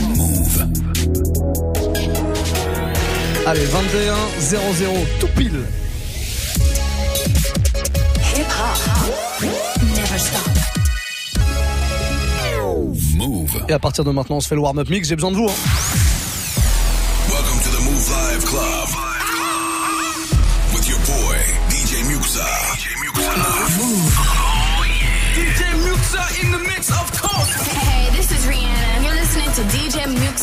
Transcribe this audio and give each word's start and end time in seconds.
Move. 0.00 0.66
Allez, 3.46 3.64
21 3.64 4.14
00 4.40 4.92
tout 5.20 5.28
pile. 5.28 5.64
Hip 8.36 8.44
hop. 8.44 9.42
Never 9.96 10.18
stop. 10.18 10.40
Move. 13.16 13.62
Et 13.68 13.72
à 13.72 13.78
partir 13.78 14.04
de 14.04 14.10
maintenant, 14.10 14.36
on 14.36 14.40
se 14.40 14.48
fait 14.48 14.54
le 14.54 14.60
warm-up 14.60 14.90
mix. 14.90 15.08
J'ai 15.08 15.16
besoin 15.16 15.30
de 15.30 15.36
vous. 15.36 15.48
Hein. 15.48 15.97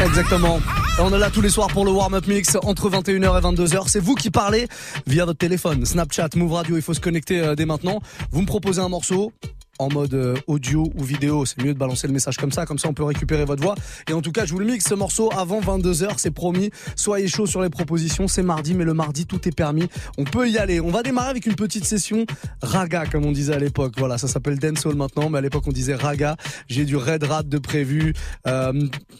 Exactement. 0.00 0.60
On 0.98 1.12
est 1.12 1.18
là 1.18 1.30
tous 1.30 1.40
les 1.40 1.48
soirs 1.48 1.68
pour 1.68 1.84
le 1.84 1.90
warm-up 1.90 2.26
mix 2.26 2.56
entre 2.62 2.88
21h 2.88 3.38
et 3.38 3.42
22h. 3.42 3.88
C'est 3.88 4.00
vous 4.00 4.14
qui 4.14 4.30
parlez 4.30 4.68
via 5.06 5.24
votre 5.24 5.38
téléphone, 5.38 5.84
Snapchat, 5.84 6.28
Move 6.36 6.52
Radio. 6.52 6.76
Il 6.76 6.82
faut 6.82 6.94
se 6.94 7.00
connecter 7.00 7.40
euh, 7.40 7.54
dès 7.54 7.66
maintenant. 7.66 8.00
Vous 8.30 8.40
me 8.40 8.46
proposez 8.46 8.80
un 8.80 8.88
morceau 8.88 9.32
en 9.78 9.88
mode 9.88 10.14
euh, 10.14 10.34
audio 10.46 10.90
ou 10.96 11.02
vidéo, 11.02 11.44
c'est 11.44 11.62
mieux 11.62 11.74
de 11.74 11.78
balancer 11.78 12.06
le 12.06 12.12
message 12.12 12.36
comme 12.36 12.52
ça, 12.52 12.66
comme 12.66 12.78
ça 12.78 12.88
on 12.88 12.94
peut 12.94 13.04
récupérer 13.04 13.44
votre 13.44 13.62
voix. 13.62 13.74
Et 14.08 14.12
en 14.12 14.22
tout 14.22 14.32
cas, 14.32 14.44
je 14.44 14.52
vous 14.52 14.58
le 14.58 14.66
mixe 14.66 14.86
ce 14.86 14.94
morceau 14.94 15.30
avant 15.36 15.60
22h, 15.60 16.14
c'est 16.16 16.30
promis. 16.30 16.70
Soyez 16.96 17.28
chaud 17.28 17.46
sur 17.46 17.62
les 17.62 17.70
propositions, 17.70 18.28
c'est 18.28 18.42
mardi, 18.42 18.74
mais 18.74 18.84
le 18.84 18.94
mardi 18.94 19.26
tout 19.26 19.48
est 19.48 19.54
permis. 19.54 19.88
On 20.18 20.24
peut 20.24 20.48
y 20.48 20.58
aller. 20.58 20.80
On 20.80 20.90
va 20.90 21.02
démarrer 21.02 21.30
avec 21.30 21.46
une 21.46 21.56
petite 21.56 21.84
session 21.84 22.26
raga, 22.62 23.06
comme 23.06 23.24
on 23.24 23.32
disait 23.32 23.54
à 23.54 23.58
l'époque. 23.58 23.94
Voilà, 23.98 24.18
ça 24.18 24.28
s'appelle 24.28 24.58
dancehall 24.58 24.94
maintenant, 24.94 25.28
mais 25.30 25.38
à 25.38 25.40
l'époque 25.40 25.64
on 25.66 25.72
disait 25.72 25.94
raga. 25.94 26.36
J'ai 26.68 26.84
du 26.84 26.96
red 26.96 27.24
rat 27.24 27.42
de 27.42 27.58
prévu, 27.58 28.14
euh, 28.46 28.72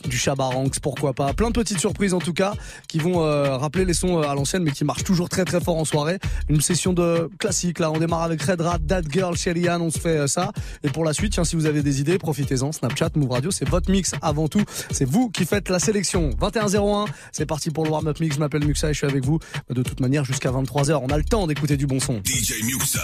du 0.08 0.16
chabaranx, 0.16 0.78
pourquoi 0.80 1.14
pas. 1.14 1.32
Plein 1.32 1.48
de 1.48 1.54
petites 1.54 1.80
surprises 1.80 2.14
en 2.14 2.20
tout 2.20 2.32
cas 2.32 2.54
qui 2.88 2.98
vont 2.98 3.24
euh, 3.24 3.56
rappeler 3.56 3.84
les 3.84 3.94
sons 3.94 4.20
à 4.20 4.34
l'ancienne, 4.34 4.62
mais 4.62 4.70
qui 4.70 4.84
marchent 4.84 5.04
toujours 5.04 5.28
très 5.28 5.44
très 5.44 5.60
fort 5.60 5.76
en 5.76 5.84
soirée. 5.84 6.18
Une 6.48 6.60
session 6.60 6.92
de 6.92 7.28
classique 7.38 7.78
là. 7.78 7.90
On 7.90 7.98
démarre 7.98 8.22
avec 8.22 8.42
Red 8.42 8.60
Rat, 8.60 8.78
That 8.86 9.02
Girl, 9.10 9.36
Shelly 9.36 9.64
on 9.70 9.90
se 9.90 9.98
fait 9.98 10.18
euh, 10.18 10.26
ça. 10.44 10.52
Et 10.82 10.88
pour 10.88 11.04
la 11.04 11.12
suite, 11.12 11.32
tiens, 11.32 11.44
si 11.44 11.56
vous 11.56 11.66
avez 11.66 11.82
des 11.82 12.00
idées, 12.00 12.18
profitez-en. 12.18 12.72
Snapchat, 12.72 13.10
Move 13.16 13.30
Radio, 13.30 13.50
c'est 13.50 13.68
votre 13.68 13.90
mix 13.90 14.12
avant 14.22 14.48
tout. 14.48 14.62
C'est 14.90 15.04
vous 15.04 15.30
qui 15.30 15.44
faites 15.44 15.68
la 15.68 15.78
sélection. 15.78 16.30
21-01, 16.40 17.06
c'est 17.32 17.46
parti 17.46 17.70
pour 17.70 17.84
le 17.84 17.90
warm-up 17.90 18.18
mix. 18.20 18.34
Je 18.34 18.40
m'appelle 18.40 18.64
Muxa 18.64 18.90
et 18.90 18.92
je 18.92 18.98
suis 18.98 19.06
avec 19.06 19.24
vous 19.24 19.38
de 19.70 19.82
toute 19.82 20.00
manière 20.00 20.24
jusqu'à 20.24 20.50
23h. 20.50 21.00
On 21.02 21.08
a 21.08 21.16
le 21.16 21.24
temps 21.24 21.46
d'écouter 21.46 21.76
du 21.76 21.86
bon 21.86 22.00
son. 22.00 22.20
DJ 22.24 22.62
Muxa. 22.64 23.00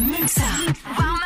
Muxa. 0.00 1.21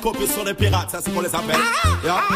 copieux 0.00 0.26
sont 0.26 0.44
des 0.44 0.54
pirates, 0.54 0.90
ça 0.90 1.00
c'est 1.02 1.12
qu'on 1.12 1.20
les 1.20 1.34
appelle. 1.34 1.56
Ah, 2.08 2.20
ah, 2.30 2.34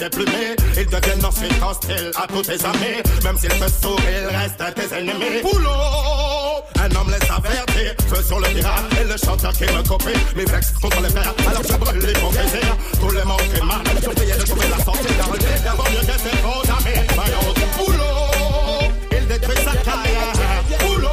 déplumé. 0.00 0.56
Ils 0.76 0.86
deviennent 0.86 1.24
ensuite 1.24 1.52
hostiles 1.62 2.10
à 2.16 2.26
tous 2.26 2.42
tes 2.42 2.64
amis. 2.64 2.98
Même 3.22 3.36
s'ils 3.36 3.50
te 3.50 3.68
sourient, 3.70 4.20
ils 4.22 4.36
restent 4.36 4.74
tes 4.74 4.96
ennemis. 4.96 5.42
Boulot! 5.42 6.64
Un 6.80 6.90
homme 6.96 7.10
laisse 7.10 7.30
avertir, 7.30 7.94
feu 8.08 8.22
sur 8.22 8.40
le 8.40 8.48
pirate 8.48 8.84
et 8.98 9.04
le 9.04 9.16
chanteur 9.16 9.52
qui 9.52 9.64
me 9.64 9.86
copie. 9.86 10.18
Mes 10.34 10.46
vex 10.46 10.72
contre 10.80 11.02
les 11.02 11.10
frères, 11.10 11.34
alors 11.46 11.62
je 11.62 11.76
brûle 11.76 12.00
l'hypocrisie. 12.06 12.70
Tous 12.98 13.10
les 13.10 13.24
manques 13.24 13.42
et 13.54 13.64
mal, 13.64 13.82
j'essayais 14.00 14.38
de 14.38 14.44
trouver 14.44 14.68
la 14.70 14.82
sortie 14.82 15.14
car 15.18 15.30
le 15.30 15.38
nez 15.38 15.92
mieux 15.92 16.06
que 16.06 16.16
ses 16.18 16.36
faux 16.40 16.64
amis. 16.76 17.06
Voyons, 17.14 17.54
boulot, 17.78 18.92
il 19.12 19.26
détruit 19.26 19.56
sa 19.56 19.76
carrière. 19.76 20.32
Boulot, 20.80 21.08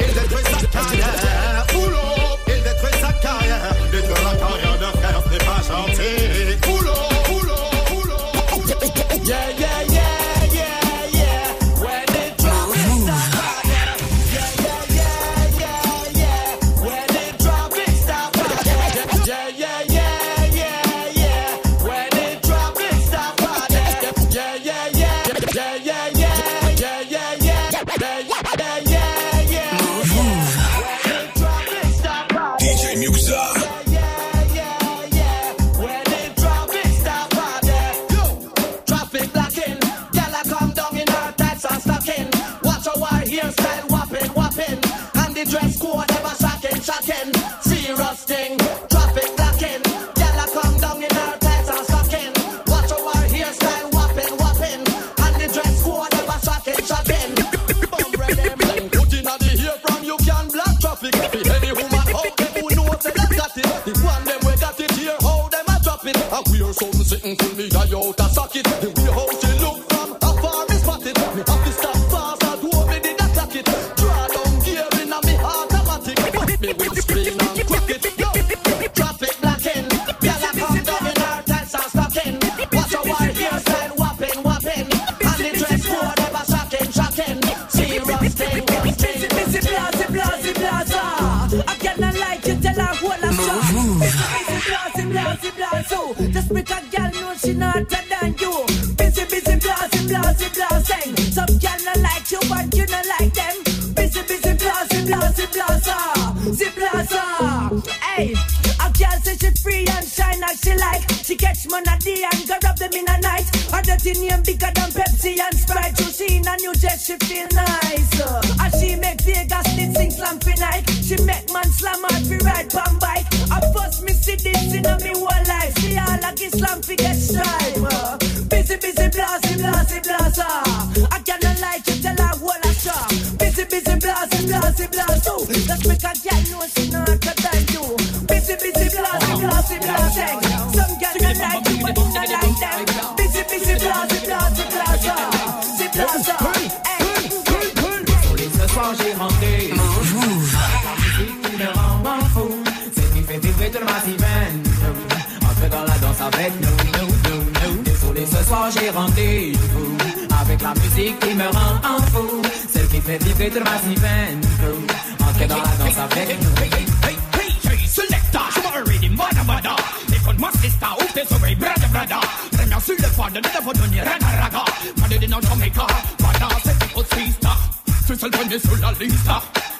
il 0.00 0.06
détruit 0.06 0.44
sa 0.44 0.66
carrière. 0.66 1.31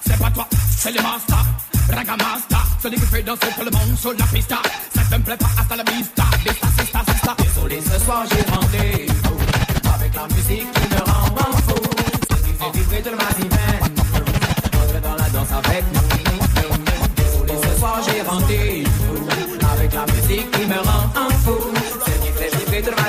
C'est 0.04 0.18
pas 0.18 0.30
toi, 0.30 0.48
c'est 0.76 0.90
les 0.90 1.00
masters. 1.00 1.46
Ragamasta, 1.88 2.58
celui 2.82 2.96
qui 2.96 3.06
fait 3.06 3.22
danser 3.22 3.46
tout 3.56 3.64
le 3.64 3.70
monde 3.70 3.96
sur 3.96 4.12
la 4.14 4.24
pista. 4.24 4.56
Ça 4.94 5.02
te 5.02 5.22
plaît 5.22 5.36
pas, 5.36 5.46
hasta 5.60 5.76
la 5.76 5.84
vista. 5.84 6.24
Vista, 6.44 6.66
c'est 6.76 6.86
c'est. 6.86 7.44
Désolé, 7.44 7.80
ce 7.80 8.04
soir 8.04 8.24
j'ai 8.28 8.42
rendez-vous. 8.50 9.38
Avec 9.94 10.14
la 10.16 10.26
musique 10.26 10.72
qui 10.72 10.88
me 10.92 11.00
rend 11.08 11.26
en 11.36 11.52
fou. 11.56 11.76
Ce 12.30 12.36
qui 12.42 12.52
fait 12.52 12.72
vibrer 12.74 13.02
de 13.02 13.10
ma. 13.10 13.22
Entre 14.82 15.00
dans 15.00 15.14
la 15.14 15.28
danse 15.30 15.52
avec 15.52 15.84
nous. 15.94 16.00
Désolé, 17.14 17.54
ce 17.62 17.78
soir 17.78 18.00
j'ai 18.04 18.22
rendez-vous. 18.22 19.28
Avec 19.72 19.92
la 19.94 20.06
musique 20.06 20.50
qui 20.50 20.66
me 20.66 20.78
rend 20.78 21.06
en 21.14 21.30
fou. 21.44 21.58
Ce 22.06 22.10
qui 22.26 22.32
fait 22.32 22.56
vibrer 22.56 22.82
de 22.82 22.90
ma. 22.90 23.06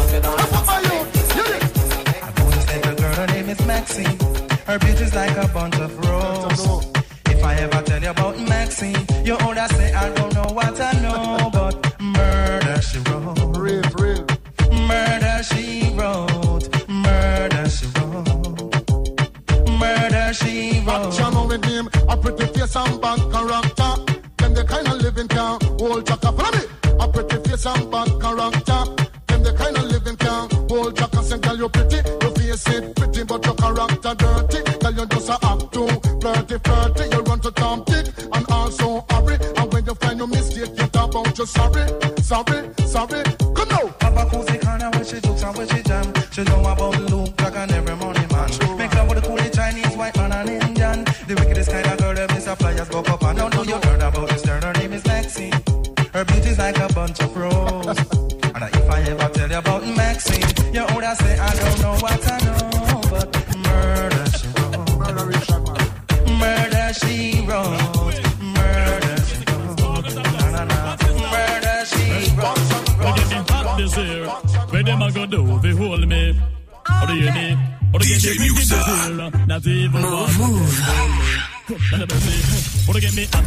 Entre 0.00 0.20
dans 0.22 0.36
la 0.36 0.46
danse 0.52 0.68
avec 0.68 0.90
nous. 0.90 1.44
Take 2.66 2.86
a 2.86 2.94
girl, 2.94 3.12
her 3.12 3.26
name 3.26 3.50
is 3.50 3.66
Maxine. 3.66 4.23
Her 4.66 4.78
beauty's 4.78 5.14
like 5.14 5.36
a 5.36 5.48
bunch 5.48 5.76
of 5.76 5.96
roses. 5.98 6.86
If 7.26 7.44
I 7.44 7.54
ever 7.56 7.82
tell 7.82 8.02
you 8.02 8.10
about 8.10 8.38
Maxine, 8.38 9.06
you 9.24 9.36
older 9.44 9.66
say 9.70 9.92
I 9.92 10.08
don't 10.14 10.34
know 10.34 10.48
what 10.52 10.80
I 10.80 10.92
know, 11.00 11.50
but 11.52 12.00
murder 12.00 12.80
she 12.80 12.98
wrote. 13.00 13.56
Real, 13.58 13.82
real. 13.98 14.26
Murder 14.88 15.42
she 15.42 15.92
wrote. 15.94 16.88
Murder 16.88 17.68
she 17.68 17.86
wrote. 17.96 18.88
Murder 19.68 20.32
she 20.32 20.80
wrote. 20.86 21.06
Action 21.06 21.36
only 21.36 21.58
him? 21.68 21.88
a 22.08 22.16
pretty 22.16 22.46
face 22.46 22.76
and 22.76 23.00
bad 23.00 23.20
character. 23.32 23.92
Them 24.38 24.54
the 24.54 24.64
kind 24.66 24.88
of 24.88 24.96
living 25.02 25.28
can 25.28 25.58
hold 25.78 26.06
chaka. 26.06 26.32
Follow 26.32 26.58
me. 26.58 26.64
A 27.00 27.08
pretty 27.08 27.36
face 27.48 27.66
and 27.66 27.90
bad 27.90 28.08
character. 28.20 28.80
Them 29.26 29.42
the 29.42 29.54
kind 29.58 29.76
of 29.76 29.84
living 29.84 30.16
can 30.16 30.48
hold 30.68 30.96
chaka. 30.96 31.22
Send 31.22 31.42
girl 31.42 31.56
you're 31.56 31.68
pretty, 31.68 31.96
your 31.96 32.30
face 32.36 32.66
it 32.68 32.96
pretty, 32.96 33.24
but 33.24 33.44
your 33.44 33.54
character 33.54 34.14
dirty. 34.14 34.53
30, 36.58 37.16
you 37.16 37.22
run 37.22 37.40
to 37.40 37.50
Tom 37.50 37.84
Dick, 37.84 38.06
and 38.32 38.44
also 38.50 39.04
hurry. 39.10 39.38
And 39.56 39.72
when 39.72 39.84
you 39.86 39.94
find 39.94 40.18
your 40.18 40.28
mistake, 40.28 40.70
you 40.78 40.86
talk 40.88 41.10
about 41.14 41.36
your 41.36 41.46
sorry, 41.46 41.86
sorry, 42.22 42.70
sorry. 42.86 43.43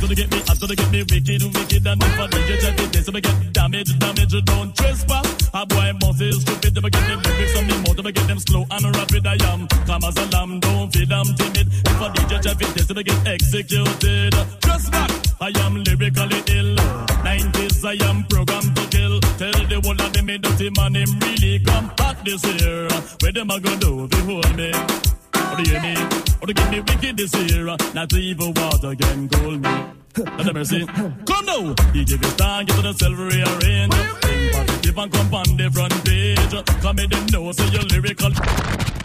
gonna 0.07 0.15
get 0.15 0.31
me, 0.31 0.41
I'm 0.47 0.57
gonna 0.57 0.75
get 0.75 0.91
me 0.91 1.03
wicked, 1.03 1.43
wicked, 1.43 1.87
and 1.87 2.03
if 2.03 2.19
I 2.19 2.27
did 2.27 2.49
you 2.49 2.57
just 2.57 2.93
this, 2.93 3.07
I'ma 3.09 3.19
get 3.19 3.53
damage, 3.53 3.99
damage, 3.99 4.45
don't 4.45 4.75
trespass. 4.75 5.49
A 5.53 5.65
boy 5.65 5.91
must 6.01 6.21
is 6.21 6.41
stupid, 6.41 6.75
never 6.75 6.89
get 6.89 7.07
them 7.07 7.21
lyrics 7.21 7.57
on 7.57 7.67
me, 7.67 7.75
more 7.83 7.95
never 7.95 8.11
get 8.11 8.27
them 8.27 8.39
slow 8.39 8.65
and 8.71 8.95
rapid. 8.95 9.27
I 9.27 9.37
am 9.51 9.67
calm 9.67 10.03
as 10.03 10.17
a 10.17 10.25
lamb, 10.31 10.59
don't 10.59 10.93
feel 10.93 11.11
I'm 11.11 11.25
timid. 11.35 11.67
If 11.67 12.01
I 12.01 12.09
DJ 12.09 12.31
you 12.31 12.39
just 12.39 12.75
this, 12.75 12.89
I'm 12.89 13.03
get 13.03 13.27
executed. 13.27 14.33
Trust 14.61 14.91
back, 14.91 15.11
I 15.41 15.51
am 15.65 15.83
lyrically 15.83 16.41
ill. 16.55 16.75
90s, 17.27 17.83
I 17.83 18.09
am 18.09 18.23
programmed 18.29 18.75
to 18.77 18.87
kill. 18.87 19.19
Tell 19.19 19.59
the 19.67 19.81
world 19.83 19.99
that 19.99 20.13
they 20.13 20.21
made 20.21 20.41
dirty 20.41 20.69
man, 20.69 20.95
him 20.95 21.19
really 21.19 21.59
come 21.59 21.91
back 21.97 22.23
this 22.23 22.43
year. 22.45 22.87
Where 23.21 23.33
them 23.33 23.51
I 23.51 23.59
gonna 23.59 23.77
do, 23.77 24.07
behold 24.07 24.55
me. 24.55 24.71
Oh, 25.57 25.59
you 25.61 25.71
hear 25.71 25.81
me? 25.81 25.95
Oh, 25.97 26.45
they 26.45 26.53
give 26.53 26.69
me 26.69 26.79
wicked 26.81 27.17
this 27.17 27.33
year. 27.33 27.65
Not 27.65 28.13
evil 28.13 28.53
water 28.53 28.93
can 28.95 29.27
cool 29.29 29.57
me. 29.57 29.59
Not 30.17 30.47
a 30.47 30.53
mercy. 30.53 30.85
Come 30.85 31.45
now. 31.45 31.75
He 31.93 32.05
give 32.05 32.19
his 32.19 32.35
time, 32.35 32.65
give 32.65 32.77
it 32.77 32.85
a 32.85 32.93
silvery 32.93 33.41
arrange. 33.41 33.93
Give 34.83 34.97
and 34.99 35.11
come 35.11 35.33
on 35.33 35.57
the 35.57 35.71
front 35.73 36.05
page. 36.05 36.81
Come 36.81 36.99
in 36.99 37.09
the 37.09 37.29
nose, 37.33 37.57
so 37.57 37.63
your 37.65 37.81
lyrical. 37.89 38.96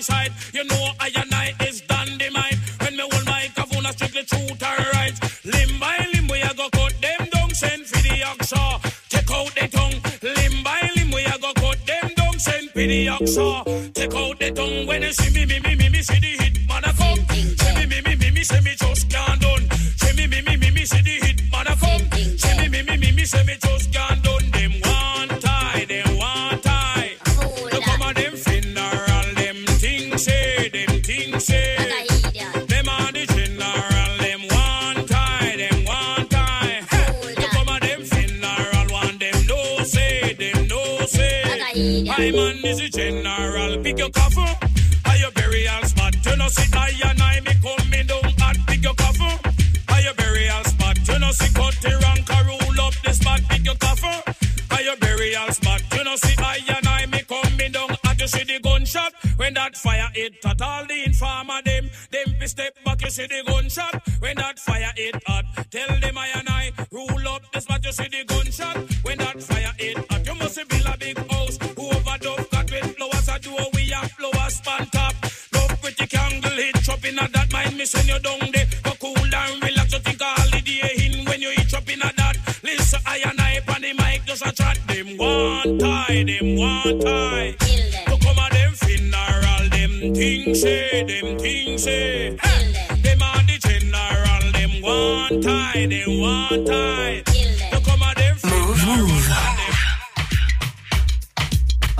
my 0.00 0.14
side. 0.14 0.32
You 0.52 0.64
know 0.64 0.90
I 0.98 1.10
and 1.14 1.34
I 1.34 1.52
is 1.66 1.80
dynamite. 1.82 2.58
When 2.80 2.96
me 2.96 3.02
hold 3.10 3.26
my 3.26 3.48
microphone, 3.56 3.86
I 3.86 3.90
strictly 3.90 4.24
truth 4.24 4.62
and 4.62 4.86
right. 4.94 5.16
Limb 5.44 5.78
by 5.78 6.06
limb, 6.14 6.28
we 6.28 6.40
a 6.40 6.52
go 6.54 6.68
cut 6.70 6.94
them 7.00 7.28
down. 7.32 7.50
Send 7.50 7.86
for 7.86 8.02
the 8.02 8.16
oxa. 8.30 8.64
Take 9.08 9.30
out 9.30 9.54
the 9.54 9.68
tongue. 9.68 9.98
Limb 10.22 10.64
by 10.64 10.90
limb, 10.96 11.10
we 11.10 11.24
a 11.24 11.36
go 11.38 11.52
cut 11.54 11.78
them 11.86 12.10
down. 12.16 12.38
Send 12.38 12.70
for 12.70 12.78
the 12.78 13.06
oxa. 13.06 13.79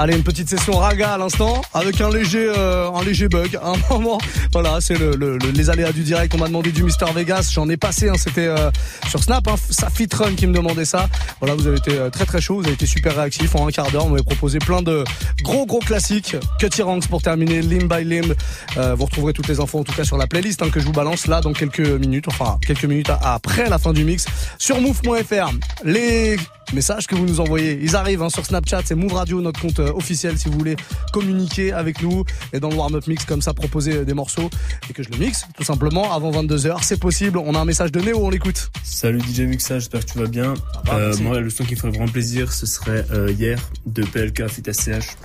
Allez, 0.02 0.16
une 0.16 0.22
petite 0.22 0.48
session 0.48 0.78
raga 0.78 1.12
à 1.12 1.18
l'instant 1.18 1.60
avec 1.74 2.00
un 2.00 2.08
léger, 2.08 2.50
euh, 2.56 2.88
un 2.90 3.04
léger 3.04 3.28
bug. 3.28 3.58
Un 3.62 3.74
moment, 3.90 4.16
voilà, 4.50 4.80
c'est 4.80 4.96
le, 4.98 5.14
le- 5.14 5.36
le- 5.36 5.50
les 5.50 5.68
aléas 5.68 5.92
du 5.92 6.02
direct. 6.04 6.34
On 6.34 6.38
m'a 6.38 6.46
demandé 6.46 6.72
du 6.72 6.82
Mister 6.82 7.04
Vegas. 7.14 7.50
J'en 7.52 7.68
ai 7.68 7.76
passé. 7.76 8.08
Hein, 8.08 8.14
C'était 8.16 8.46
euh, 8.46 8.70
sur 9.10 9.22
Snap, 9.22 9.46
hein, 9.46 9.56
Safit 9.68 10.08
Run 10.10 10.36
qui 10.36 10.46
me 10.46 10.54
demandait 10.54 10.86
ça. 10.86 11.06
Voilà, 11.40 11.54
vous 11.54 11.66
avez 11.66 11.76
été 11.76 11.90
euh, 11.98 12.08
très 12.08 12.24
très 12.24 12.40
chaud. 12.40 12.54
Vous 12.56 12.64
avez 12.64 12.72
été 12.72 12.86
super 12.86 13.14
réactif. 13.14 13.54
En 13.56 13.68
un 13.68 13.70
quart 13.70 13.90
d'heure, 13.90 14.06
on 14.06 14.08
m'avait 14.08 14.22
proposé 14.22 14.58
plein 14.58 14.80
de 14.80 15.04
gros 15.42 15.66
gros 15.66 15.80
classiques. 15.80 16.34
Cutty 16.58 16.80
Ranks 16.80 17.06
pour 17.06 17.20
terminer, 17.20 17.60
Limb 17.60 17.86
by 17.94 18.02
Limb. 18.02 18.32
Euh, 18.78 18.94
vous 18.94 19.04
retrouverez 19.04 19.34
toutes 19.34 19.48
les 19.48 19.60
infos 19.60 19.80
en 19.80 19.84
tout 19.84 19.92
cas 19.92 20.04
sur 20.04 20.16
la 20.16 20.26
playlist 20.26 20.62
hein, 20.62 20.70
que 20.70 20.80
je 20.80 20.86
vous 20.86 20.92
balance 20.92 21.26
là 21.26 21.42
dans 21.42 21.52
quelques 21.52 21.80
minutes. 21.80 22.24
Enfin, 22.28 22.58
quelques 22.66 22.86
minutes 22.86 23.10
après 23.22 23.68
la 23.68 23.76
fin 23.78 23.92
du 23.92 24.04
mix 24.04 24.24
sur 24.58 24.80
move.fr. 24.80 25.50
Les 25.84 26.38
messages 26.72 27.06
que 27.06 27.14
vous 27.14 27.26
nous 27.26 27.40
envoyez, 27.40 27.78
ils 27.82 27.96
arrivent 27.96 28.22
hein, 28.22 28.30
sur 28.30 28.44
Snapchat, 28.46 28.82
c'est 28.84 28.94
Move 28.94 29.14
Radio, 29.14 29.40
notre 29.40 29.60
compte 29.60 29.80
euh, 29.80 29.92
officiel 29.92 30.38
si 30.38 30.48
vous 30.48 30.56
voulez 30.58 30.76
communiquer 31.12 31.72
avec 31.72 32.02
nous 32.02 32.24
et 32.52 32.60
dans 32.60 32.68
le 32.70 32.76
warm-up 32.76 33.06
mix 33.06 33.24
comme 33.24 33.42
ça 33.42 33.52
proposer 33.54 33.96
euh, 33.96 34.04
des 34.04 34.14
morceaux 34.14 34.48
et 34.88 34.92
que 34.92 35.02
je 35.02 35.08
le 35.10 35.18
mixe 35.18 35.46
tout 35.56 35.64
simplement 35.64 36.12
avant 36.12 36.30
22h, 36.30 36.78
c'est 36.82 36.98
possible. 37.00 37.38
On 37.38 37.54
a 37.54 37.58
un 37.58 37.64
message 37.64 37.92
de 37.92 38.00
Néo, 38.00 38.18
on 38.24 38.30
l'écoute. 38.30 38.70
Salut 38.84 39.20
DJ 39.20 39.40
Muxa, 39.40 39.78
j'espère 39.78 40.04
que 40.04 40.12
tu 40.12 40.18
vas 40.18 40.26
bien. 40.26 40.54
va, 40.84 40.94
Euh, 40.94 41.06
merci. 41.08 41.22
moi, 41.22 41.40
le 41.40 41.50
son 41.50 41.64
qui 41.64 41.74
me 41.74 41.78
ferait 41.80 41.90
vraiment 41.90 42.08
plaisir, 42.10 42.52
ce 42.52 42.66
serait 42.66 43.04
euh, 43.12 43.30
hier 43.32 43.58
de 43.86 44.02
PLK 44.04 44.48
Fit 44.48 44.62
SCH. 44.72 45.16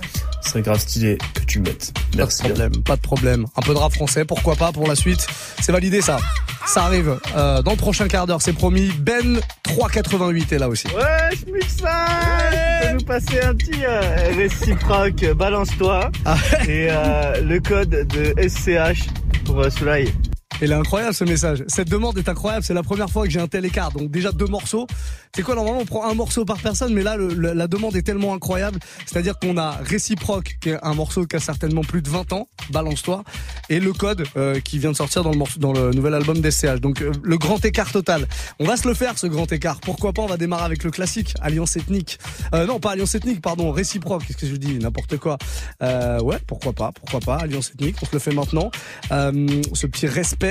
Ce 0.42 0.50
serait 0.50 0.62
grave 0.62 0.78
stylé 0.78 1.18
que 1.34 1.44
tu 1.44 1.58
mettes. 1.60 1.92
Merci. 2.16 2.42
Pas 2.42 2.48
de 2.48 2.54
problème, 2.54 2.82
pas 2.82 2.96
de 2.96 3.00
problème. 3.00 3.46
Un 3.56 3.62
peu 3.62 3.72
de 3.74 3.78
rap 3.78 3.92
français, 3.92 4.24
pourquoi 4.24 4.54
pas 4.56 4.72
pour 4.72 4.86
la 4.86 4.94
suite. 4.94 5.26
C'est 5.60 5.72
validé 5.72 6.00
ça. 6.00 6.18
Ça 6.66 6.84
arrive 6.84 7.18
euh, 7.36 7.62
dans 7.62 7.72
le 7.72 7.76
prochain 7.76 8.08
quart 8.08 8.26
d'heure, 8.26 8.42
c'est 8.42 8.52
promis. 8.52 8.90
Ben 8.98 9.40
388 9.62 10.52
est 10.52 10.58
là 10.58 10.68
aussi. 10.68 10.86
Ouais, 10.88 11.35
ça 11.68 12.06
Tu 12.50 12.88
peux 12.88 12.94
nous 12.94 13.04
passer 13.04 13.40
un 13.40 13.54
petit 13.54 13.84
euh, 13.84 14.00
réciproque, 14.36 15.24
balance-toi. 15.34 16.10
Ah 16.24 16.36
Et 16.68 16.88
euh, 16.90 17.40
le 17.42 17.60
code 17.60 17.90
de 17.90 18.48
SCH 18.48 19.08
pour 19.44 19.70
euh. 19.70 20.12
Il 20.62 20.70
est 20.70 20.74
incroyable 20.74 21.12
ce 21.14 21.24
message. 21.24 21.64
Cette 21.68 21.88
demande 21.90 22.16
est 22.16 22.28
incroyable. 22.28 22.64
C'est 22.64 22.72
la 22.74 22.82
première 22.82 23.10
fois 23.10 23.24
que 23.24 23.30
j'ai 23.30 23.40
un 23.40 23.46
tel 23.46 23.64
écart. 23.66 23.92
Donc 23.92 24.10
déjà 24.10 24.32
deux 24.32 24.46
morceaux. 24.46 24.86
C'est 25.34 25.42
quoi 25.42 25.54
normalement 25.54 25.80
on 25.80 25.84
prend 25.84 26.08
un 26.08 26.14
morceau 26.14 26.46
par 26.46 26.56
personne, 26.58 26.94
mais 26.94 27.02
là 27.02 27.16
le- 27.18 27.28
le- 27.34 27.52
la 27.52 27.66
demande 27.66 27.94
est 27.94 28.00
tellement 28.02 28.32
incroyable. 28.32 28.78
C'est-à-dire 29.04 29.38
qu'on 29.38 29.58
a 29.58 29.72
réciproque 29.84 30.56
qui 30.62 30.70
est 30.70 30.78
un 30.82 30.94
morceau 30.94 31.26
qui 31.26 31.36
a 31.36 31.40
certainement 31.40 31.82
plus 31.82 32.00
de 32.00 32.08
20 32.08 32.32
ans. 32.32 32.48
Balance-toi. 32.70 33.22
Et 33.68 33.80
le 33.80 33.92
code 33.92 34.24
euh, 34.38 34.58
qui 34.60 34.78
vient 34.78 34.92
de 34.92 34.96
sortir 34.96 35.22
dans 35.24 35.30
le 35.30 35.36
morceau, 35.36 35.60
dans 35.60 35.74
le 35.74 35.90
nouvel 35.90 36.14
album 36.14 36.40
d'SCH. 36.40 36.80
Donc 36.80 37.02
euh, 37.02 37.12
le 37.22 37.36
grand 37.36 37.62
écart 37.62 37.92
total. 37.92 38.26
On 38.58 38.64
va 38.64 38.78
se 38.78 38.88
le 38.88 38.94
faire 38.94 39.18
ce 39.18 39.26
grand 39.26 39.50
écart. 39.52 39.78
Pourquoi 39.82 40.14
pas 40.14 40.22
On 40.22 40.26
va 40.26 40.38
démarrer 40.38 40.64
avec 40.64 40.84
le 40.84 40.90
classique 40.90 41.34
Alliance 41.42 41.76
ethnique. 41.76 42.18
Euh, 42.54 42.64
non 42.64 42.80
pas 42.80 42.92
Alliance 42.92 43.14
ethnique, 43.14 43.42
pardon 43.42 43.70
réciproque. 43.72 44.24
Qu'est-ce 44.26 44.38
que 44.38 44.46
je 44.46 44.56
dis 44.56 44.78
N'importe 44.78 45.18
quoi. 45.18 45.36
Euh, 45.82 46.18
ouais, 46.20 46.38
pourquoi 46.46 46.72
pas 46.72 46.92
Pourquoi 46.92 47.20
pas 47.20 47.36
Alliance 47.42 47.72
ethnique. 47.74 47.96
On 48.02 48.06
se 48.06 48.12
le 48.14 48.20
fait 48.20 48.32
maintenant. 48.32 48.70
Euh, 49.12 49.60
ce 49.74 49.86
petit 49.86 50.06
respect. 50.06 50.45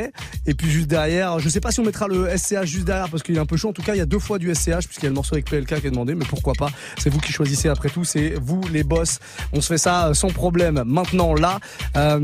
Et 0.46 0.54
puis 0.54 0.70
juste 0.70 0.88
derrière, 0.88 1.40
je 1.40 1.50
sais 1.50 1.60
pas 1.60 1.72
si 1.72 1.80
on 1.80 1.84
mettra 1.84 2.08
le 2.08 2.28
SCH 2.38 2.66
juste 2.66 2.86
derrière 2.86 3.10
parce 3.10 3.24
qu'il 3.24 3.36
est 3.36 3.40
un 3.40 3.46
peu 3.46 3.58
chaud. 3.58 3.70
En 3.70 3.74
tout 3.74 3.82
cas, 3.82 3.96
il 3.96 3.98
y 3.98 4.02
a 4.02 4.06
deux 4.06 4.20
fois 4.20 4.38
du 4.40 4.54
SCH 4.54 4.86
puisqu'il 4.88 5.04
y 5.04 5.08
a 5.08 5.10
le 5.10 5.16
morceau 5.16 5.36
avec 5.36 5.46
PLK 5.50 5.82
qui 5.82 5.88
est 5.88 5.92
demandé. 5.92 6.16
Mais 6.16 6.26
pourquoi 6.26 6.54
pas 6.58 6.70
C'est 6.98 7.10
vous 7.10 7.20
qui 7.20 7.32
choisissez 7.32 7.70
après 7.70 7.90
tout. 7.90 8.04
C'est 8.04 8.34
vous 8.42 8.62
les 8.72 8.84
boss. 8.84 9.20
On 9.54 9.62
se 9.62 9.68
fait 9.68 9.78
ça 9.78 10.08
euh, 10.08 10.14
sans 10.14 10.30
problème. 10.30 10.84
Maintenant 10.86 11.34
là, 11.34 11.60
euh, 11.98 12.20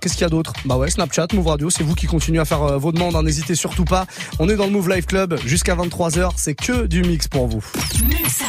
qu'est-ce 0.00 0.14
qu'il 0.14 0.22
y 0.22 0.26
a 0.26 0.30
d'autre? 0.30 0.52
Bah 0.64 0.76
ouais, 0.76 0.90
Snapchat, 0.90 1.28
Move 1.34 1.46
Radio. 1.46 1.70
C'est 1.70 1.84
vous 1.84 1.94
qui 1.94 2.06
continuez 2.06 2.40
à 2.40 2.44
faire 2.44 2.62
euh, 2.62 2.78
vos 2.78 2.92
demandes. 2.92 3.14
hein, 3.16 3.22
N'hésitez 3.22 3.54
surtout 3.54 3.84
pas. 3.84 4.06
On 4.38 4.48
est 4.48 4.56
dans 4.56 4.66
le 4.66 4.72
Move 4.72 4.88
Live 4.88 5.06
Club 5.06 5.38
jusqu'à 5.46 5.74
23 5.74 6.10
h 6.10 6.30
C'est 6.36 6.54
que 6.54 6.86
du 6.86 7.02
mix 7.02 7.28
pour 7.28 7.46
vous. 7.48 7.64
Muxa. 8.08 8.44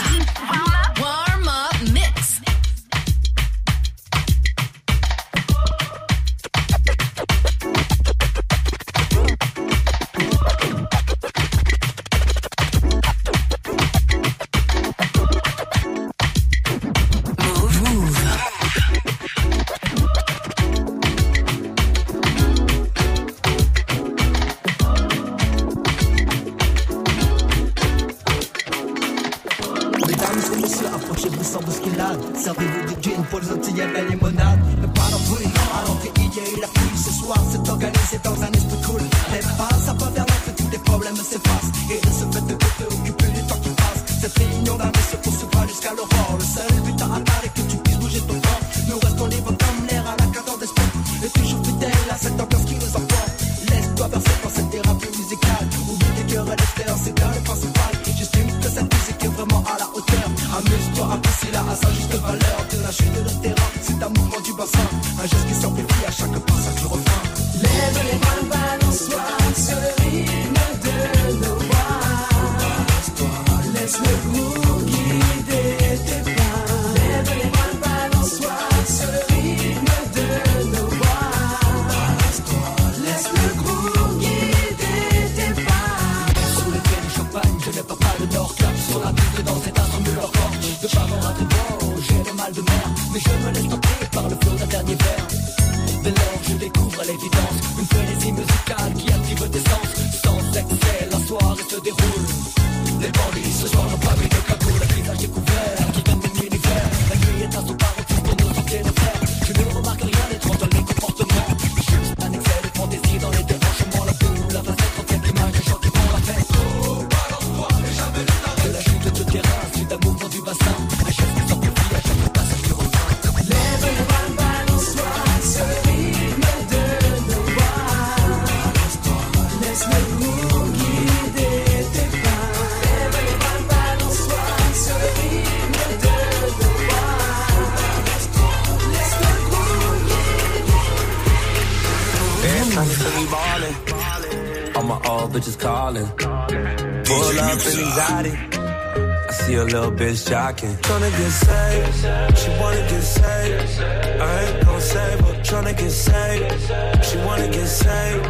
Jocking. 150.26 150.76
Tryna 150.82 151.12
get 151.18 151.32
saved, 151.32 152.38
she 152.38 152.50
wanna 152.60 152.84
get 152.90 153.02
saved. 153.02 153.82
I 154.22 154.44
ain't 154.44 154.66
gon' 154.66 154.82
save 154.82 155.20
her. 155.26 155.36
Tryna 155.48 155.78
get 155.78 155.92
saved, 155.92 157.06
she 157.06 157.18
wanna 157.18 157.48
get 157.48 157.68
saved. 157.68 158.26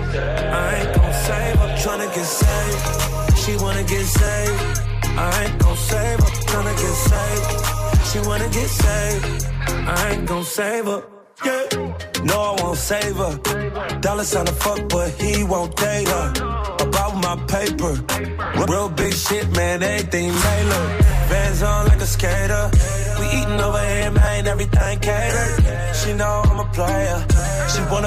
I 0.62 0.76
ain't 0.78 0.96
gon' 0.96 1.14
save 1.26 1.56
her. 1.62 1.70
Tryna 1.84 2.08
get 2.16 2.28
saved, 2.42 3.38
she 3.42 3.56
wanna 3.64 3.84
get 3.84 4.06
saved. 4.06 4.82
I 5.18 5.44
ain't 5.44 5.58
gon' 5.60 5.78
save 5.78 6.20
her. 6.20 6.32
Tryna 6.52 6.76
get 6.84 6.96
saved, 7.10 7.48
she 8.10 8.20
wanna 8.28 8.50
get 8.50 8.70
saved. 8.84 9.46
I 9.88 10.12
ain't 10.12 10.26
gon' 10.26 10.44
save 10.44 10.86
her. 10.86 11.04
Yeah. 11.46 11.96
No, 12.24 12.38
I 12.42 12.62
won't 12.62 12.78
save 12.78 13.16
her. 13.18 13.38
Dollar 14.00 14.24
sign 14.24 14.48
a 14.48 14.52
fuck, 14.52 14.90
but 14.90 15.05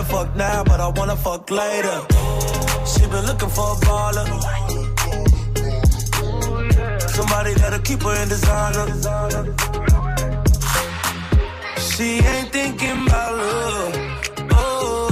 fuck 0.08 0.34
now, 0.36 0.64
but 0.64 0.80
I 0.80 0.88
wanna 0.88 1.16
fuck 1.16 1.50
later. 1.50 1.98
She 2.90 3.00
been 3.12 3.24
looking 3.30 3.52
for 3.56 3.68
a 3.74 3.78
baller. 3.86 4.26
Somebody 7.16 7.52
that'll 7.60 7.84
keep 7.88 8.02
her 8.02 8.14
in 8.22 8.28
designer. 8.28 8.86
She 11.90 12.08
ain't 12.32 12.50
thinking 12.52 12.98
about 13.06 13.32
love. 13.42 13.94
Oh, 14.52 15.08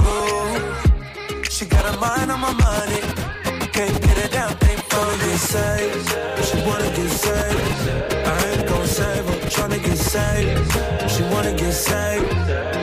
she 1.49 1.65
got 1.65 1.85
a 1.93 1.93
mind 1.99 2.31
on 2.31 2.39
my 2.47 2.53
money. 2.53 3.01
Can't 3.77 3.97
get 4.05 4.17
it 4.25 4.31
down, 4.31 4.51
ain't 4.69 4.83
fun 4.91 5.07
to 5.11 5.25
get 5.25 5.39
saved. 5.53 6.07
She 6.47 6.57
wanna 6.67 6.89
get 6.97 7.11
saved. 7.25 7.63
I 8.31 8.35
ain't 8.49 8.67
gon' 8.69 8.87
save 8.87 9.25
her. 9.29 9.37
Tryna 9.53 9.79
get 9.85 9.97
saved. 10.13 11.11
She 11.11 11.21
wanna 11.31 11.53
get 11.61 11.73
saved. 11.73 12.76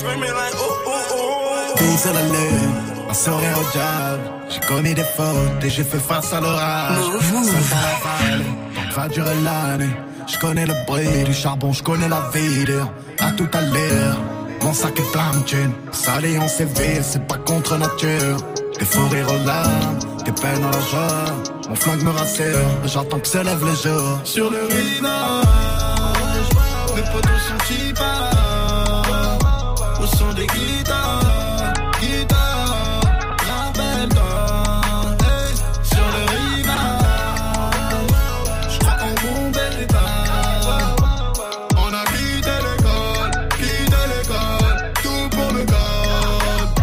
screaming 0.00 0.34
like 0.40 0.56
ooh 0.64 0.90
ooh 0.90 1.14
ooh. 1.16 1.76
Tout 1.78 1.96
seul 2.04 2.16
un 3.10 3.14
sourire 3.14 3.56
au 3.62 3.66
diable. 3.72 4.24
J'ai 4.48 4.60
commis 4.60 4.94
des 4.94 5.08
fautes 5.16 5.64
et 5.64 5.70
j'ai 5.70 5.84
fait 5.84 5.98
face 6.10 6.32
à 6.32 6.40
l'orage. 6.40 7.06
Mmh. 7.32 7.44
Ça 7.44 7.60
sera 7.70 7.82
la 8.38 8.94
va 8.96 9.08
durer 9.08 9.38
l'année. 9.46 9.94
J'connais 10.26 10.66
le 10.66 10.74
bruit 10.86 11.24
du 11.24 11.34
charbon, 11.34 11.72
j'connais 11.72 12.08
la 12.08 12.22
vidéo. 12.32 12.82
À 13.18 13.30
tout 13.32 13.48
à 13.52 13.60
l'heure, 13.60 14.18
mon 14.62 14.72
sac 14.72 14.98
est 14.98 15.12
plein 15.12 15.32
de 15.38 15.44
thunes. 15.44 15.74
Salé 15.92 16.38
en 16.38 16.48
CV, 16.48 17.02
c'est 17.02 17.26
pas 17.26 17.38
contre 17.50 17.76
nature. 17.76 18.36
Des 18.78 18.84
faux 18.84 19.08
rires 19.08 19.32
aux 19.34 19.46
larmes, 19.46 19.98
des 20.24 20.32
peines 20.32 20.64
à 20.64 20.70
la 20.76 20.82
joie. 20.90 21.24
Mon 21.68 21.74
flingue 21.74 22.02
me 22.02 22.10
rassure, 22.10 22.68
j'attends 22.84 23.20
que 23.20 23.28
se 23.28 23.38
lève 23.38 23.64
le 23.64 23.74
jour. 23.84 24.20
Sur 24.24 24.50
le 24.50 24.62
rivage, 24.74 26.50
mes 26.94 27.02
potos 27.12 27.40
sont 27.48 27.60
qui. 27.66 28.39
Guitar, 30.60 31.72
guitar, 32.00 33.00
la 33.48 33.62
belle 33.78 34.08
donne. 34.08 35.16
Sur 35.82 36.06
le 36.14 36.22
rival, 36.34 37.02
je 38.68 38.76
crois 38.78 38.96
qu'on 39.00 39.14
bombe 39.22 39.56
et 39.56 39.70
l'état. 39.76 40.12
On 41.84 41.90
a 41.94 42.04
quitté 42.12 42.54
l'école, 42.66 43.32
quitté 43.58 44.02
l'école, 44.12 44.78
tout 45.02 45.24
pour 45.36 45.50
le 45.56 45.62
gâte. 45.64 46.76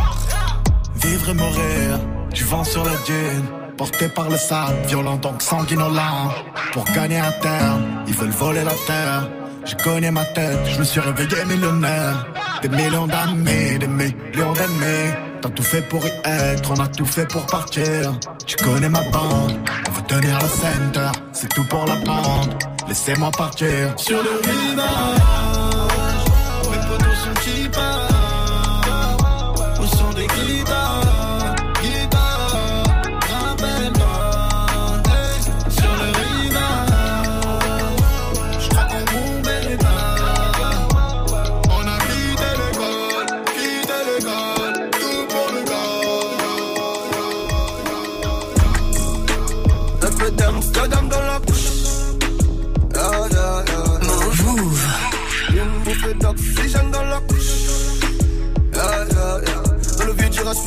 Vivre 0.95 1.29
et 1.29 1.33
mourir, 1.33 1.99
du 2.33 2.43
vent 2.43 2.63
sur 2.63 2.83
la 2.83 2.97
dune. 3.05 3.45
Porté 3.77 4.07
par 4.07 4.27
le 4.27 4.37
sable, 4.37 4.75
violent 4.87 5.17
donc 5.17 5.41
sanguinolent. 5.41 6.33
Pour 6.73 6.83
gagner 6.85 7.19
un 7.19 7.31
terme, 7.43 7.83
ils 8.07 8.15
veulent 8.15 8.29
voler 8.31 8.63
la 8.63 8.73
terre. 8.87 9.29
J'ai 9.65 9.75
cogné 9.75 10.09
ma 10.09 10.25
tête, 10.25 10.65
je 10.65 10.79
me 10.79 10.83
suis 10.83 10.99
réveillé 10.99 11.45
millionnaire. 11.45 12.25
Des 12.61 12.69
millions 12.69 13.07
d'amis, 13.07 13.77
des 13.79 13.87
millions 13.87 14.53
d'ennemis. 14.53 15.13
T'as 15.41 15.49
tout 15.49 15.63
fait 15.63 15.81
pour 15.83 16.03
y 16.05 16.11
être, 16.25 16.71
on 16.71 16.79
a 16.79 16.87
tout 16.87 17.05
fait 17.05 17.27
pour 17.27 17.45
partir. 17.45 18.13
Tu 18.45 18.55
connais 18.55 18.89
ma 18.89 19.01
bande, 19.03 19.53
on 19.87 19.91
veut 19.91 20.03
tenir 20.07 20.39
le 20.41 20.47
center. 20.47 21.11
C'est 21.33 21.49
tout 21.49 21.63
pour 21.65 21.85
la 21.85 21.95
bande, 21.97 22.53
laissez-moi 22.87 23.29
partir. 23.37 23.93
Sur 23.97 24.17
le 24.23 24.41
rivage, 24.43 25.19
mes 26.71 26.87
potos 26.87 27.17
sont 27.23 27.33
qui. 27.43 27.69
Au 29.79 29.85
son 29.85 30.09
des 30.13 30.27
guitares, 30.27 31.06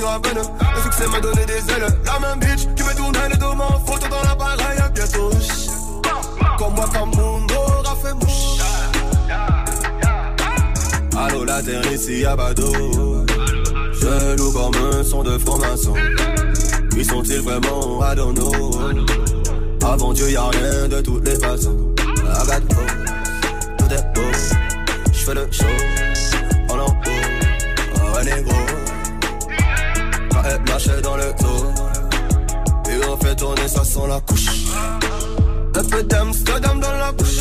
le 0.00 0.08
à 0.08 0.82
succès 0.82 1.06
m'a 1.08 1.20
donné 1.20 1.44
des 1.46 1.72
ailes. 1.72 1.86
La 2.04 2.18
même 2.18 2.38
bitch 2.40 2.66
qui 2.76 2.82
me 2.82 2.94
photo 3.86 4.08
dans 4.08 4.22
l'appareil 4.28 4.78
à 4.78 4.88
bientôt. 4.88 5.30
Comme 6.58 6.74
moi, 6.74 6.88
comme 6.92 7.10
mon 7.16 7.46
aura 7.54 7.96
fait 8.02 8.14
mouche. 8.14 8.60
Allô, 11.16 11.44
la 11.44 11.62
terre 11.62 11.92
ici 11.92 12.24
à 12.24 12.36
Bado. 12.36 12.72
Je 13.92 14.36
loue 14.36 14.52
comme 14.52 14.74
un 14.74 15.04
son 15.04 15.22
de 15.22 15.38
franc-maçon. 15.38 15.94
Qui 16.92 17.04
sont-ils 17.04 17.40
vraiment? 17.40 18.00
Know. 18.32 18.70
Avant 19.82 20.12
Dieu, 20.12 20.30
y'a 20.30 20.44
rien 20.44 20.88
de 20.88 21.00
toutes 21.00 21.26
les 21.26 21.38
façons. 21.38 21.76
Got 22.46 22.60
beau, 22.68 22.82
tout 23.78 23.92
est 23.92 24.14
beau. 24.14 24.30
J'fais 25.12 25.34
le 25.34 25.48
show, 25.50 25.64
le 31.20 31.32
dos, 31.42 31.64
et 32.90 32.98
on 33.08 33.16
fait 33.18 33.36
tourner, 33.36 33.68
ça 33.68 33.84
sent 33.84 34.06
la 34.08 34.20
couche. 34.20 34.46
Un 35.76 35.84
peu 35.84 36.02
d'Amsterdam 36.02 36.80
dans 36.80 36.92
la 36.92 37.12
bouche. 37.12 37.38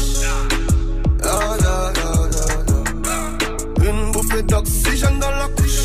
Ah, 1.23 1.27
yeah, 1.59 1.93
yeah, 1.95 2.13
yeah. 3.83 3.89
Une 3.89 4.11
bouffée 4.11 4.43
d'oxygène 4.43 5.19
dans 5.19 5.31
la 5.31 5.47
couche. 5.55 5.79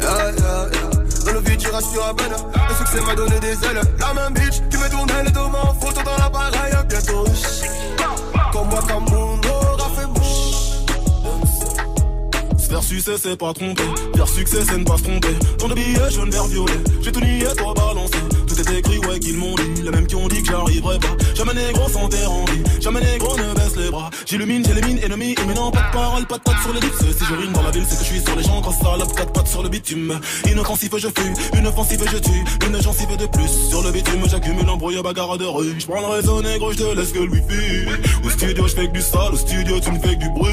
Yeah. 0.00 0.32
Dans 1.24 1.32
le 1.32 1.40
vide, 1.40 1.60
je 1.60 1.68
rassure 1.68 2.06
à 2.06 2.14
peine. 2.14 2.36
Le 2.68 2.74
succès 2.74 3.00
m'a 3.06 3.14
donné 3.14 3.38
des 3.40 3.52
ailes. 3.66 3.82
La 4.00 4.14
même 4.14 4.34
bitch 4.34 4.56
qui 4.70 4.76
me 4.78 4.88
tournait 4.88 5.24
les 5.24 5.30
deux 5.30 5.48
mains 5.52 5.68
en 5.70 5.74
photo 5.74 6.00
dans 6.02 6.16
l'appareil 6.16 6.72
bientôt. 6.88 7.24
Comme 8.52 8.68
moi, 8.68 8.80
comme 8.88 9.04
mon 9.10 9.27
Faire 12.68 12.82
succès, 12.82 13.16
c'est 13.16 13.36
pas 13.36 13.54
tromper. 13.54 13.82
Faire 14.14 14.28
succès, 14.28 14.58
c'est 14.68 14.76
ne 14.76 14.84
pas 14.84 14.98
se 14.98 15.04
tromper. 15.04 15.34
Ton 15.58 15.68
de 15.68 15.74
billet 15.74 16.10
jaune, 16.10 16.30
vert, 16.30 16.46
violet. 16.46 16.72
J'ai 17.00 17.10
tout 17.10 17.20
nié, 17.20 17.46
toi 17.56 17.72
balancé. 17.72 18.18
Tout 18.46 18.60
est 18.60 18.78
écrit, 18.78 18.98
ouais, 18.98 19.18
qu'ils 19.18 19.36
m'ont 19.36 19.54
dit. 19.54 19.82
Les 19.82 19.90
mêmes 19.90 20.06
qui 20.06 20.16
ont 20.16 20.28
dit 20.28 20.42
que 20.42 20.48
j'arriverai 20.48 20.98
pas. 20.98 21.16
Jamais 21.38 21.54
négro 21.54 21.88
sans 21.88 22.08
terre 22.08 22.32
en 22.32 22.44
vie. 22.46 22.64
Jamais 22.80 23.00
négro 23.00 23.36
ne 23.36 23.54
baisse 23.54 23.76
les 23.76 23.90
bras. 23.92 24.10
J'illumine, 24.26 24.64
j'élimine, 24.66 24.98
ennemi. 25.04 25.36
Et 25.40 25.46
maintenant, 25.46 25.70
pas 25.70 25.82
de 25.82 25.92
parole, 25.92 26.26
pas 26.26 26.36
de 26.36 26.42
pattes 26.42 26.62
sur 26.62 26.72
les 26.72 26.80
lips. 26.80 27.16
Si 27.16 27.24
je 27.24 27.34
rime 27.34 27.52
dans 27.52 27.62
la 27.62 27.70
ville, 27.70 27.84
c'est 27.88 27.96
que 27.96 28.02
je 28.02 28.08
suis 28.08 28.20
sur 28.20 28.34
les 28.34 28.42
gens. 28.42 28.60
Grosse 28.60 28.78
salope, 28.78 29.14
quatre 29.14 29.32
pattes 29.32 29.46
sur 29.46 29.62
le 29.62 29.68
bitume. 29.68 30.18
Inoffensif, 30.50 30.90
je 30.96 31.06
fuis. 31.06 31.32
Une 31.56 31.68
offensive, 31.68 32.02
je 32.10 32.18
tue. 32.18 32.44
Une 32.66 32.82
gencive 32.82 33.16
de 33.16 33.26
plus. 33.26 33.68
Sur 33.70 33.84
le 33.84 33.92
bitume, 33.92 34.28
j'accumule 34.28 34.68
embrouille, 34.68 35.00
bagarre 35.00 35.38
de 35.38 35.44
rue. 35.44 35.76
J'prends 35.78 36.00
le 36.00 36.06
réseau 36.16 36.42
négro, 36.42 36.72
je 36.72 36.78
te 36.78 36.96
laisse 36.96 37.12
que 37.12 37.20
le 37.20 37.30
wifi. 37.30 37.86
Au 38.24 38.30
studio, 38.30 38.66
je 38.66 38.74
fais 38.74 38.88
que 38.88 38.92
du 38.94 39.02
sale. 39.02 39.32
Au 39.32 39.36
studio, 39.36 39.78
tu 39.78 39.92
me 39.92 40.00
fais 40.00 40.16
que 40.16 40.20
du 40.20 40.30
bruit. 40.30 40.50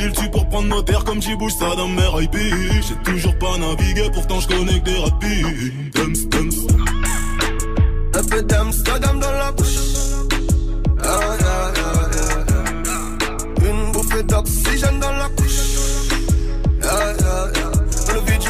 Il 0.00 0.12
tue 0.12 0.30
pour 0.30 0.48
prendre 0.48 0.68
nos 0.68 0.80
terres 0.80 1.04
comme 1.04 1.20
j'y 1.20 1.36
bouge 1.36 1.52
ça 1.52 1.76
dans 1.76 1.88
mes 1.88 2.22
IP. 2.22 2.34
J'ai 2.34 3.12
toujours 3.12 3.36
pas 3.38 3.58
navigué, 3.58 4.08
pourtant 4.14 4.40
je 4.40 4.48
des 4.48 4.98
rapides. 5.00 5.92
Dums, 5.92 6.28
dums. 6.30 6.84
Un 8.16 8.22
peu 8.22 8.42
dans 8.42 9.30
la 9.32 9.52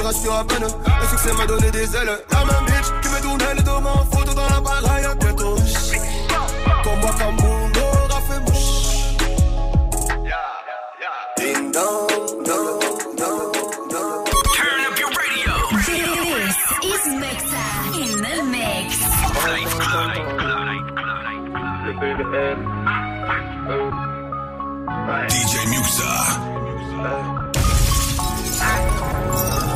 Le 0.05 0.11
je 0.11 0.17
rassure 0.17 0.35
à 0.35 0.45
peine. 0.45 0.61
Le 1.01 1.07
succès 1.09 1.33
m'a 1.33 1.47
donné 1.47 1.71
des 1.71 1.97
ailes. 1.97 2.19
La 2.31 2.45
même 2.45 2.67
bitch 2.67 2.89
qui 3.01 3.09
me 3.09 3.23
tournait 3.23 3.55
deux 3.63 3.81
mains 3.81 3.91
en 3.91 4.05
photo 4.05 4.35
dans 4.35 4.49
l'appareil 4.49 5.05
à 5.07 5.15
bientôt. 5.15 5.57
Comme 6.83 7.01
moi, 7.01 7.11
comme 7.19 7.37
mon 7.37 7.71
aura 7.81 8.21
fait 8.29 8.41
mouche. 8.41 9.17
Ding 11.39 11.73
dong, 11.73 12.09
dong, 12.45 12.81
dong, 13.17 13.53
dong. 13.91 14.25
Turn 14.55 14.81
up 14.85 14.99
your 14.99 15.09
radio. 15.09 15.55
This 15.87 16.59
is 16.85 17.05
Mixa 17.15 17.65
in 17.97 18.13
the 18.21 18.35
mix. 18.51 18.89
DJ 25.31 25.41
Muxa. 25.41 25.44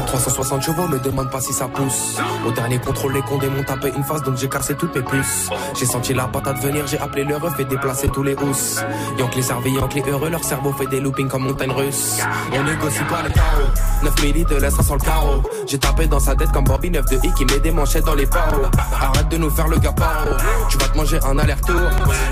360 0.08 0.62
chevaux, 0.62 0.88
me 0.88 0.98
demande 0.98 1.30
pas 1.30 1.40
si 1.40 1.52
ça 1.52 1.68
pousse. 1.68 2.16
Au 2.46 2.50
dernier 2.50 2.78
contrôle, 2.78 3.12
les 3.12 3.20
condés 3.20 3.48
m'ont 3.48 3.62
tapé 3.62 3.92
une 3.94 4.02
face, 4.02 4.22
donc 4.22 4.38
j'ai 4.38 4.48
cassé 4.48 4.74
toutes 4.74 4.96
mes 4.96 5.02
puces. 5.02 5.50
J'ai 5.78 5.84
senti 5.84 6.14
la 6.14 6.24
patate 6.24 6.62
venir, 6.62 6.86
j'ai 6.86 6.98
appelé 6.98 7.24
le 7.24 7.36
ref 7.36 7.60
et 7.60 7.66
déplacé 7.66 8.08
tous 8.08 8.22
les 8.22 8.34
housses. 8.34 8.82
Yankee 9.18 9.42
servi, 9.42 9.72
Yankee 9.72 10.02
heureux, 10.08 10.30
leur 10.30 10.42
cerveau 10.42 10.72
fait 10.72 10.86
des 10.86 11.00
loopings 11.00 11.28
comme 11.28 11.44
montagne 11.44 11.72
russe. 11.72 12.20
On 12.54 12.62
négocie 12.62 13.04
pas 13.04 13.22
les 13.22 13.34
carreaux. 13.34 13.68
9 14.02 14.22
milli 14.22 14.44
de 14.44 14.56
laisse 14.56 14.80
sans 14.80 14.94
le 14.94 15.00
carreau. 15.00 15.42
J'ai 15.66 15.78
tapé 15.78 16.06
dans 16.06 16.20
sa 16.20 16.34
tête 16.34 16.52
comme 16.52 16.64
Bobby 16.64 16.90
9 16.90 17.04
de 17.04 17.16
I 17.26 17.32
qui 17.34 17.44
met 17.44 17.60
des 17.60 17.70
manchettes 17.70 18.04
dans 18.04 18.14
les 18.14 18.26
barreaux. 18.26 18.62
Arrête 18.98 19.28
de 19.28 19.36
nous 19.36 19.50
faire 19.50 19.68
le 19.68 19.78
gaparo. 19.78 20.30
Tu 20.70 20.78
vas 20.78 20.88
te 20.88 20.96
manger 20.96 21.18
un 21.22 21.38
aller-retour. 21.38 21.80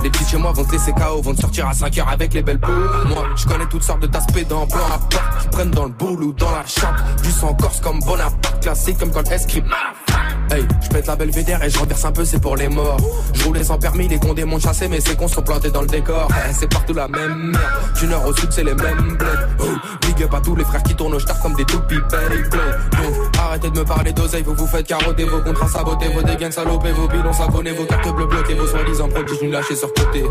Les 0.03 0.09
petits 0.09 0.25
chez 0.25 0.39
moi 0.39 0.53
vont 0.53 0.65
te 0.65 0.73
laisser 0.73 0.93
KO, 0.93 1.21
vont 1.21 1.35
te 1.35 1.41
sortir 1.43 1.69
à 1.69 1.75
5 1.75 1.99
heures 1.99 2.09
avec 2.09 2.33
les 2.33 2.43
belles 2.43 2.61
peaux. 2.61 2.73
Moi, 3.07 3.27
je 3.37 3.45
connais 3.47 3.67
toutes 3.67 3.83
sortes 3.83 4.07
d'aspects 4.07 4.47
dans 4.49 4.67
plan 4.67 4.87
à 4.87 4.99
part 4.99 5.39
qui 5.41 5.49
prennent 5.49 5.71
dans 5.73 5.85
le 5.85 5.91
boule 5.91 6.23
ou 6.23 6.33
dans 6.33 6.51
la 6.53 6.65
chape. 6.65 7.03
Du 7.23 7.31
sang 7.31 7.55
corse 7.67 7.81
comme 7.81 7.99
Bonaparte, 8.01 8.61
classique 8.63 8.99
comme 8.99 9.11
quand 9.11 9.29
l'escrime. 9.29 9.65
Hey, 10.53 10.65
je 10.81 10.89
pète 10.89 11.09
la 11.09 11.17
belvédère 11.17 11.65
et 11.65 11.69
je 11.69 11.77
renverse 11.77 12.05
un 12.05 12.13
peu, 12.13 12.25
c'est 12.25 12.39
pour 12.39 12.55
les 12.55 12.69
morts. 12.69 13.01
Je 13.35 13.43
roulais 13.43 13.65
sans 13.65 13.77
permis, 13.77 14.07
les 14.07 14.21
condés 14.21 14.45
m'ont 14.45 14.61
chassé, 14.61 14.87
mais 14.87 15.01
ces 15.01 15.17
cons 15.17 15.27
sont 15.27 15.43
plantés 15.43 15.73
dans 15.73 15.81
le 15.81 15.89
décor. 15.89 16.29
Eh, 16.31 16.53
c'est 16.53 16.69
partout 16.69 16.95
la 16.95 17.09
même 17.09 17.51
merde. 17.51 17.99
Du 17.99 18.07
nord 18.07 18.25
au 18.25 18.33
sud, 18.37 18.53
c'est 18.53 18.63
les 18.63 18.75
mêmes 18.75 19.17
bleds. 19.19 19.49
Oh, 19.59 19.65
big 20.03 20.23
up 20.23 20.35
à 20.35 20.41
tous 20.41 20.55
les 20.55 20.63
frères 20.63 20.85
qui 20.85 20.95
tournent 20.95 21.15
au 21.15 21.19
star 21.19 21.41
comme 21.41 21.55
des 21.55 21.65
toupies 21.65 21.97
Beyblade. 22.09 22.51
Donc, 22.53 23.37
arrêtez 23.37 23.71
de 23.71 23.81
me 23.81 23.85
parler 23.85 24.13
d'oseille, 24.13 24.45
vous 24.45 24.55
vous 24.55 24.67
faites 24.69 24.87
carotter 24.87 25.25
vos 25.25 25.41
contrats 25.41 25.69
sabotés, 25.69 26.09
vos 26.15 26.23
dégains 26.23 26.53
salopés, 26.53 26.93
vos 26.93 27.09
bilans 27.09 27.33
savonnés, 27.33 27.73
vos 27.73 27.85
cartes 27.85 28.15
bleues 28.15 28.27
bloquées, 28.27 28.55
vos 28.55 28.69
soi-disant 28.69 29.09
prodiges 29.09 29.43
nous 29.43 29.51
lâchés 29.51 29.75
sur 29.75 29.93
côté. 29.93 30.25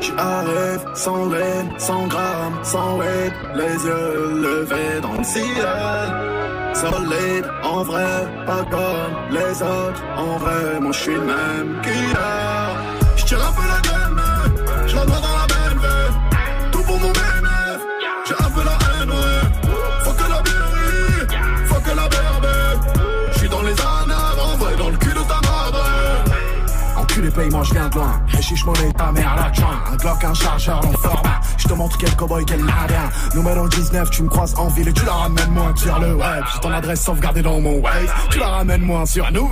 J'arrive 0.00 0.86
sans 0.94 1.28
laine, 1.28 1.72
sans 1.78 2.06
gramme, 2.06 2.60
sans 2.62 2.98
weight, 2.98 3.32
les 3.56 3.84
yeux 3.84 4.40
levés 4.40 5.00
dans 5.02 5.18
le 5.18 5.24
ciel. 5.24 6.41
Solide, 6.74 7.46
en 7.62 7.82
vrai, 7.82 8.26
pas 8.46 8.64
comme 8.70 9.14
les 9.30 9.62
autres. 9.62 10.02
En 10.16 10.36
vrai, 10.38 10.80
moi 10.80 10.92
je 10.92 10.98
suis 10.98 11.14
le 11.14 11.20
même 11.20 11.80
killer. 11.82 12.72
J'tire 13.16 13.38
un 13.38 13.52
peu 13.52 13.62
la 13.68 14.01
moi 27.50 27.62
je 27.64 27.72
viens 27.72 27.88
de 27.88 27.94
loin. 27.94 28.20
Chiche 28.40 28.64
monnaie, 28.64 28.92
ta 28.96 29.12
mère 29.12 29.36
la 29.36 29.52
joint. 29.52 29.80
Un 29.90 29.96
Glock, 29.96 30.24
un 30.24 30.34
chargeur, 30.34 30.78
en 30.84 30.92
format. 30.92 31.40
Je 31.56 31.68
te 31.68 31.72
montre 31.74 31.96
quel 31.98 32.14
cowboy, 32.16 32.44
quel 32.44 32.64
nardien. 32.64 33.08
Numéro 33.34 33.68
19, 33.68 34.10
tu 34.10 34.22
me 34.24 34.28
croises 34.28 34.54
en 34.56 34.68
ville 34.68 34.88
et 34.88 34.92
tu 34.92 35.04
la 35.04 35.12
ramènes 35.12 35.50
moins 35.50 35.74
sur 35.76 35.98
le 35.98 36.14
web. 36.14 36.44
J'ai 36.52 36.60
ton 36.60 36.72
adresse 36.72 37.02
sauvegardée 37.02 37.42
dans 37.42 37.60
mon 37.60 37.78
wave. 37.78 38.12
Tu 38.30 38.38
la 38.38 38.48
ramènes 38.48 38.82
moins 38.82 39.06
sur 39.06 39.30
nous. 39.32 39.50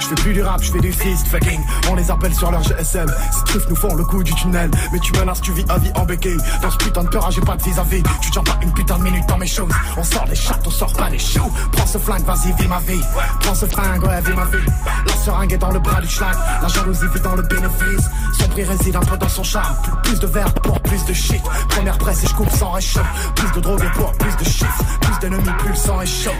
Je 0.00 0.06
fais 0.06 0.14
plus 0.14 0.32
du 0.32 0.42
rap, 0.42 0.62
je 0.62 0.72
fais 0.72 0.80
du 0.80 0.92
fist 0.92 1.28
fucking. 1.28 1.60
On 1.90 1.94
les 1.94 2.10
appelle 2.10 2.34
sur 2.34 2.50
leur 2.50 2.62
GSM. 2.62 3.12
Ces 3.32 3.44
trucs 3.44 3.68
nous 3.68 3.76
font 3.76 3.94
le 3.94 4.04
coup 4.04 4.22
du 4.22 4.34
tunnel. 4.34 4.70
Mais 4.92 4.98
tu 4.98 5.12
menaces, 5.12 5.40
tu 5.40 5.52
vis 5.52 5.64
à 5.68 5.78
vie 5.78 5.92
en 5.94 6.04
béquille. 6.04 6.40
Dans 6.62 6.70
ce 6.70 6.78
putain 6.78 7.04
de 7.04 7.08
peur, 7.08 7.30
j'ai 7.30 7.40
pas 7.42 7.56
de 7.56 7.62
vis-à-vis. 7.62 8.02
Tu 8.20 8.30
tiens 8.30 8.42
pas 8.42 8.58
une 8.62 8.72
putain 8.72 8.98
de 8.98 9.02
minute 9.02 9.26
dans 9.28 9.38
mes 9.38 9.46
choses. 9.46 9.72
On 9.96 10.02
sort 10.02 10.24
des 10.24 10.34
chattes, 10.34 10.62
on 10.66 10.70
sort 10.70 10.92
pas 10.94 11.10
des 11.10 11.18
choux. 11.18 11.52
Prends 11.72 11.86
ce 11.86 11.98
flingue, 11.98 12.24
vas-y, 12.24 12.52
vis 12.52 12.68
ma 12.68 12.80
vie. 12.80 13.00
Prends 13.40 13.54
ce 13.54 13.66
flingue, 13.66 14.02
ouais, 14.02 14.20
vis 14.22 14.34
ma 14.34 14.44
vie. 14.46 14.64
La 15.06 15.12
seringue 15.14 15.52
est 15.52 15.58
dans 15.58 15.70
le 15.70 15.78
bras 15.78 16.00
du 16.00 16.08
schlag. 16.08 16.34
La 16.62 16.68
jalousie 16.68 17.03
dans 17.22 17.34
le 17.34 17.42
bénéfice. 17.42 18.06
Son 18.38 18.48
prix 18.48 18.64
réside 18.64 18.96
un 18.96 19.00
peu 19.00 19.16
dans 19.16 19.28
son 19.28 19.42
charme. 19.42 19.76
Plus 20.02 20.18
de 20.18 20.26
verre 20.26 20.52
pour 20.54 20.80
plus 20.80 21.04
de 21.04 21.12
shit. 21.12 21.42
Première 21.68 21.98
presse 21.98 22.24
et 22.24 22.26
je 22.26 22.34
coupe 22.34 22.50
sans 22.50 22.72
réchaud. 22.72 23.00
Plus 23.36 23.52
de 23.52 23.60
drogue 23.60 23.92
pour 23.94 24.12
plus 24.12 24.36
de 24.36 24.44
shit. 24.44 24.66
Plus 25.00 25.18
d'ennemis, 25.20 25.50
plus 25.58 25.70
le 25.70 25.76
sang 25.76 26.00
est 26.00 26.06
chaud. 26.06 26.30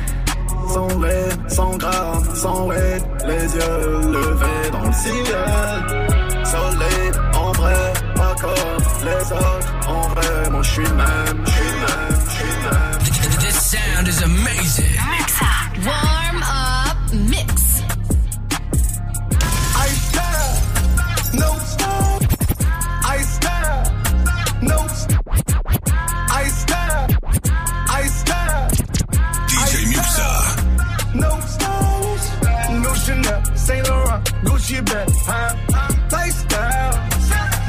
Sans 0.72 0.88
lait, 1.00 1.28
sans 1.48 1.76
gras, 1.76 2.22
sans 2.34 2.66
weight, 2.66 3.04
les 3.26 3.54
yeux 3.54 4.10
levés 4.12 4.70
dans 4.72 4.84
le 4.84 4.92
ciel. 4.92 5.26
Soleil, 6.44 7.12
en 7.34 7.52
vrai, 7.52 7.92
pas 8.16 8.34
comme 8.40 8.84
les 9.04 9.32
autres. 9.32 9.88
En 9.88 10.08
vrai, 10.08 10.50
moi 10.50 10.62
je 10.62 10.70
suis 10.70 10.82
même, 10.82 11.44
je 11.44 11.50
suis 11.50 11.74
même, 11.84 12.18
je 12.24 12.30
suis 12.30 12.44
même. 12.64 13.40
This 13.40 13.56
sound 13.60 14.08
is 14.08 14.22
amazing. 14.22 14.96
Warm 15.84 16.42
up 16.42 17.12
mix. 17.12 17.73
Gucci 34.64 34.82
bag, 34.86 35.08
huh? 35.26 35.54
Lifestyle, 36.10 36.94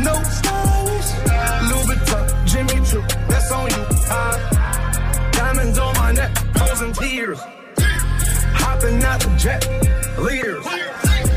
no 0.02 0.14
stylish, 0.24 1.12
Louis 1.70 1.86
Vuitton, 1.92 2.48
Jimmy 2.48 2.86
Choo, 2.86 3.02
that's 3.28 3.52
on 3.52 3.70
you? 3.70 3.84
Diamonds 5.34 5.78
on 5.78 5.94
my 5.96 6.14
neck, 6.14 6.38
frozen 6.56 6.94
tears. 6.94 7.40
Hopping 8.56 9.04
out 9.04 9.20
the 9.20 9.36
jet, 9.38 9.68
leers. 10.18 10.64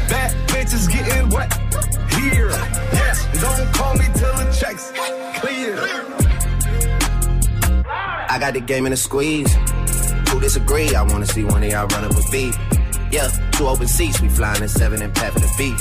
Bad 0.09 0.31
bitches 0.47 0.89
getting 0.89 1.29
wet 1.31 1.53
here. 2.13 2.51
Yes, 2.93 3.27
don't 3.41 3.75
call 3.75 3.95
me 3.95 4.05
till 4.15 4.33
the 4.37 4.57
checks 4.57 4.93
clear. 5.41 5.77
I 8.31 8.39
got 8.39 8.55
the 8.55 8.61
game 8.61 8.87
in 8.87 8.93
a 8.93 8.97
squeeze. 8.97 9.53
Who 10.29 10.39
disagree? 10.39 10.95
I 10.95 11.03
wanna 11.03 11.27
see 11.27 11.43
one 11.43 11.65
of 11.65 11.69
y'all 11.69 11.89
run 11.89 12.05
up 12.05 12.13
a 12.13 12.31
beat. 12.31 12.55
Yeah, 13.11 13.29
two 13.53 13.67
open 13.67 13.89
seats, 13.89 14.21
we 14.21 14.29
flying 14.29 14.63
in 14.63 14.69
seven 14.69 15.03
and 15.03 15.15
pat 15.15 15.35
the 15.35 15.51
beach. 15.57 15.81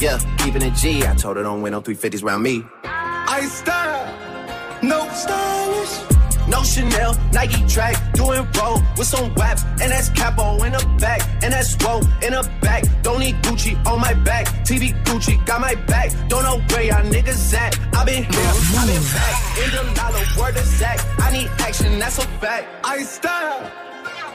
Yeah, 0.00 0.18
keeping 0.38 0.62
it 0.62 0.74
G. 0.74 1.04
I 1.04 1.14
told 1.14 1.36
her 1.36 1.42
don't 1.42 1.62
win 1.62 1.72
no 1.72 1.80
350s 1.80 2.22
round 2.22 2.42
me. 2.42 2.64
I 2.84 3.44
style, 3.46 4.82
no 4.82 5.08
stylish. 5.12 6.18
No 6.48 6.62
Chanel, 6.62 7.14
Nike 7.30 7.62
track, 7.66 7.94
doing 8.14 8.46
roll 8.58 8.80
with 8.96 9.06
some 9.06 9.34
waps, 9.34 9.64
and 9.82 9.92
that's 9.92 10.08
capo 10.08 10.62
in 10.64 10.72
the 10.72 10.96
back, 10.98 11.20
and 11.42 11.52
that's 11.52 11.76
roll 11.84 12.00
in 12.22 12.32
the 12.32 12.50
back. 12.62 12.84
Don't 13.02 13.20
need 13.20 13.34
Gucci 13.42 13.74
on 13.86 14.00
my 14.00 14.14
back, 14.14 14.46
TV 14.64 14.94
Gucci 15.04 15.44
got 15.44 15.60
my 15.60 15.74
back. 15.74 16.10
Don't 16.28 16.42
know 16.44 16.58
where 16.70 16.84
y'all 16.84 17.04
niggas 17.04 17.52
at. 17.54 17.78
I 17.94 18.04
been 18.04 18.24
here, 18.24 18.52
I 18.78 18.86
been 18.86 19.02
back. 19.12 19.34
In 19.58 19.70
the 19.76 19.94
dollar, 19.94 20.24
word 20.40 20.56
of 20.56 20.64
Zach. 20.64 20.98
I 21.18 21.32
need 21.32 21.48
action, 21.58 21.98
that's 21.98 22.16
a 22.18 22.26
fact. 22.40 22.66
I 22.82 23.02
style, 23.02 23.70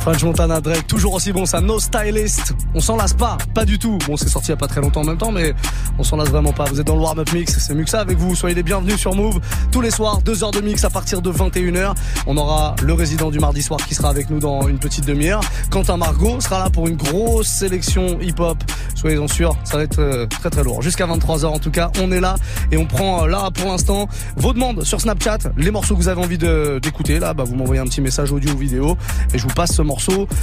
French 0.00 0.24
Montana 0.24 0.62
Drake, 0.62 0.86
toujours 0.86 1.12
aussi 1.12 1.30
bon 1.30 1.44
ça, 1.44 1.60
No 1.60 1.78
Stylist. 1.78 2.54
On 2.74 2.80
s'en 2.80 2.96
lasse 2.96 3.12
pas, 3.12 3.36
pas 3.54 3.66
du 3.66 3.78
tout. 3.78 3.98
Bon, 4.06 4.16
c'est 4.16 4.28
sorti 4.28 4.48
il 4.48 4.52
y 4.52 4.54
a 4.54 4.56
pas 4.56 4.66
très 4.66 4.80
longtemps 4.80 5.02
en 5.02 5.04
même 5.04 5.18
temps, 5.18 5.30
mais 5.30 5.54
on 5.98 6.02
s'en 6.02 6.16
lasse 6.16 6.30
vraiment 6.30 6.54
pas. 6.54 6.64
Vous 6.64 6.80
êtes 6.80 6.86
dans 6.86 6.94
le 6.94 7.02
warm-up 7.02 7.30
mix, 7.34 7.58
c'est 7.58 7.74
Muxa 7.74 8.00
avec 8.00 8.16
vous. 8.16 8.34
Soyez 8.34 8.54
les 8.54 8.62
bienvenus 8.62 8.96
sur 8.96 9.14
Move. 9.14 9.40
Tous 9.70 9.82
les 9.82 9.90
soirs, 9.90 10.22
deux 10.22 10.42
heures 10.42 10.52
de 10.52 10.62
mix 10.62 10.84
à 10.84 10.90
partir 10.90 11.20
de 11.20 11.30
21h. 11.30 11.94
On 12.26 12.36
aura 12.38 12.74
le 12.82 12.94
résident 12.94 13.30
du 13.30 13.40
mardi 13.40 13.62
soir 13.62 13.78
qui 13.86 13.94
sera 13.94 14.08
avec 14.08 14.30
nous 14.30 14.38
dans 14.38 14.66
une 14.68 14.78
petite 14.78 15.04
demi-heure. 15.04 15.42
Quentin 15.70 15.98
Margot 15.98 16.40
sera 16.40 16.60
là 16.64 16.70
pour 16.70 16.88
une 16.88 16.96
grosse 16.96 17.48
sélection 17.48 18.18
hip-hop. 18.20 18.56
Soyez-en 18.94 19.28
sûrs, 19.28 19.54
ça 19.64 19.76
va 19.76 19.82
être 19.82 19.98
euh, 19.98 20.26
très 20.26 20.50
très 20.50 20.62
lourd. 20.64 20.80
Jusqu'à 20.80 21.06
23h 21.06 21.46
en 21.46 21.58
tout 21.58 21.70
cas, 21.70 21.90
on 22.00 22.10
est 22.10 22.20
là 22.20 22.36
et 22.72 22.76
on 22.78 22.86
prend 22.86 23.24
euh, 23.24 23.28
là 23.28 23.50
pour 23.50 23.70
l'instant 23.70 24.08
vos 24.36 24.52
demandes 24.52 24.84
sur 24.84 25.00
Snapchat, 25.00 25.38
les 25.56 25.70
morceaux 25.70 25.94
que 25.94 26.00
vous 26.00 26.08
avez 26.08 26.22
envie 26.22 26.38
d'écouter. 26.38 27.18
Là, 27.18 27.34
bah, 27.34 27.44
vous 27.44 27.54
m'envoyez 27.54 27.80
un 27.80 27.86
petit 27.86 28.00
message 28.00 28.32
audio 28.32 28.52
ou 28.52 28.58
vidéo 28.58 28.96
et 29.34 29.38
je 29.38 29.42
vous 29.42 29.54
passe 29.54 29.74
ce 29.74 29.82
morceau 29.82 29.99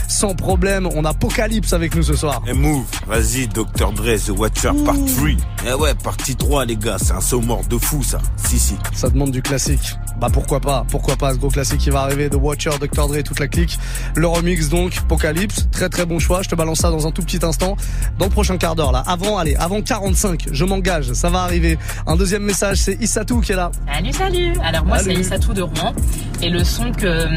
sans 0.07 0.35
problème. 0.35 0.87
On 0.95 1.03
a 1.05 1.09
Apocalypse 1.09 1.73
avec 1.73 1.95
nous 1.95 2.03
ce 2.03 2.15
soir. 2.15 2.43
Et 2.45 2.53
move, 2.53 2.85
vas-y, 3.07 3.47
Dr. 3.47 3.91
Dre, 3.91 4.17
The 4.23 4.29
Watcher 4.29 4.71
Part 4.85 4.95
3. 4.95 5.29
Eh 5.67 5.73
ouais, 5.73 5.95
partie 5.95 6.35
3, 6.35 6.65
les 6.65 6.77
gars, 6.77 6.97
c'est 7.01 7.13
un 7.13 7.21
saut 7.21 7.41
mort 7.41 7.63
de 7.67 7.77
fou, 7.77 8.03
ça. 8.03 8.19
Si, 8.35 8.59
si. 8.59 8.75
Ça 8.93 9.09
demande 9.09 9.31
du 9.31 9.41
classique. 9.41 9.95
Bah 10.19 10.29
pourquoi 10.31 10.59
pas, 10.59 10.85
pourquoi 10.89 11.15
pas? 11.15 11.33
Ce 11.33 11.37
gros 11.37 11.49
classique 11.49 11.79
qui 11.79 11.89
va 11.89 12.01
arriver, 12.01 12.29
The 12.29 12.35
Watcher, 12.35 12.71
Dr. 12.79 13.07
Dre, 13.07 13.23
toute 13.23 13.39
la 13.39 13.47
clique. 13.47 13.77
Le 14.15 14.27
remix 14.27 14.69
donc, 14.69 14.97
Apocalypse, 14.97 15.67
très 15.71 15.89
très 15.89 16.05
bon 16.05 16.19
choix. 16.19 16.41
Je 16.41 16.49
te 16.49 16.55
balance 16.55 16.79
ça 16.79 16.89
dans 16.89 17.07
un 17.07 17.11
tout 17.11 17.21
petit 17.21 17.43
instant, 17.43 17.75
dans 18.17 18.25
le 18.25 18.31
prochain 18.31 18.57
quart 18.57 18.75
d'heure 18.75 18.91
là. 18.91 19.03
Avant, 19.05 19.37
allez, 19.37 19.55
avant 19.55 19.81
45, 19.81 20.47
je 20.51 20.65
m'engage, 20.65 21.13
ça 21.13 21.29
va 21.29 21.41
arriver. 21.41 21.77
Un 22.05 22.15
deuxième 22.15 22.43
message, 22.43 22.77
c'est 22.77 23.01
Issatou 23.01 23.41
qui 23.41 23.53
est 23.53 23.55
là. 23.55 23.71
Salut, 23.91 24.13
salut 24.13 24.53
Alors 24.63 24.85
moi, 24.85 24.99
c'est. 24.99 25.13
Issatou 25.13 25.53
de 25.53 25.61
Rouen. 25.61 25.93
Et 26.41 26.49
le 26.49 26.63
son 26.63 26.91
que, 26.91 27.27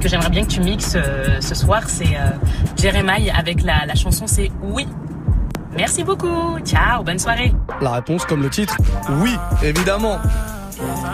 que 0.00 0.08
j'aimerais 0.08 0.30
bien 0.30 0.42
que 0.42 0.50
tu 0.50 0.60
mixes 0.60 0.94
euh, 0.96 1.40
ce 1.40 1.54
soir, 1.54 1.57
c'est 1.86 2.16
euh, 2.16 2.30
Jeremiah 2.76 3.34
avec 3.36 3.62
la 3.62 3.94
chanson, 3.94 4.26
c'est 4.26 4.50
Oui. 4.62 4.86
Merci 5.76 6.02
beaucoup. 6.02 6.58
Ciao, 6.64 7.02
bonne 7.04 7.18
soirée. 7.18 7.52
La 7.80 7.92
réponse, 7.92 8.24
comme 8.24 8.42
le 8.42 8.50
titre, 8.50 8.76
oui, 9.22 9.36
évidemment. 9.62 10.18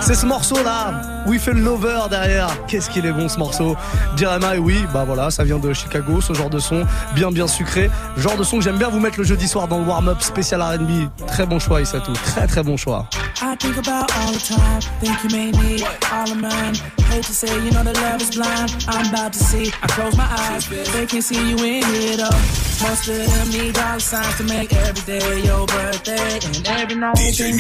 C'est 0.01 0.15
ce 0.15 0.27
morceau 0.27 0.63
là, 0.63 1.25
We 1.27 1.41
Feel 1.41 1.55
Lover 1.55 2.01
derrière. 2.11 2.49
Qu'est-ce 2.67 2.91
qu'il 2.91 3.07
est 3.07 3.13
bon 3.13 3.29
ce 3.29 3.39
morceau. 3.39 3.77
Jeremiah, 4.17 4.59
oui, 4.59 4.85
bah 4.93 5.05
voilà, 5.07 5.31
ça 5.31 5.45
vient 5.45 5.59
de 5.59 5.73
Chicago, 5.73 6.21
ce 6.21 6.35
genre 6.35 6.51
de 6.51 6.59
son, 6.59 6.85
bien 7.15 7.31
bien 7.31 7.47
sucré. 7.47 7.91
Genre 8.17 8.37
de 8.37 8.45
son 8.45 8.59
que 8.59 8.65
j'aime 8.65 8.77
bien 8.77 8.89
vous 8.89 9.01
mettre 9.01 9.19
le 9.19 9.25
jeudi 9.25 9.49
soir 9.49 9.67
dans 9.69 9.79
le 9.79 9.85
warm-up 9.85 10.21
spécial 10.21 10.61
R&B. 10.61 11.09
Très 11.27 11.47
bon 11.47 11.59
choix, 11.59 11.81
Issatou. 11.81 12.13
Très 12.13 12.47
très 12.47 12.63
bon 12.63 12.77
choix. 12.77 13.09
I 13.41 13.57
think 13.57 13.77
about 13.79 14.11
all 14.17 14.33
the 14.33 14.39
time, 14.39 14.81
think 15.01 15.23
you 15.25 15.31
may 15.31 15.51
need 15.51 15.85
all 16.13 16.31
of 16.31 16.37
mine. 16.37 16.75
Hate 17.11 17.25
to 17.25 17.33
say, 17.33 17.49
you 17.65 17.71
know 17.71 17.83
that 17.83 17.97
love 17.97 18.21
is 18.21 18.31
blind. 18.31 18.85
I'm 18.89 19.09
about 19.13 19.33
to 19.33 19.39
see. 19.39 19.73
I 19.83 19.87
close 19.89 20.17
my 20.17 20.27
eyes, 20.51 20.69
they 20.69 21.07
can 21.07 21.23
see 21.23 21.51
you 21.51 21.57
in 21.57 21.85
here 21.85 22.17
though. 22.17 22.39
Most 22.83 23.09
of 23.09 23.17
them 23.17 23.51
need 23.51 23.75
dollar 23.75 24.01
signs 24.01 24.37
to 24.37 24.45
make 24.45 24.73
every 24.73 25.19
day 25.19 25.43
your 25.43 25.67
birthday 25.67 26.39
and 26.45 26.67
every 26.67 26.97
night. 26.97 27.17
DJ 27.17 27.53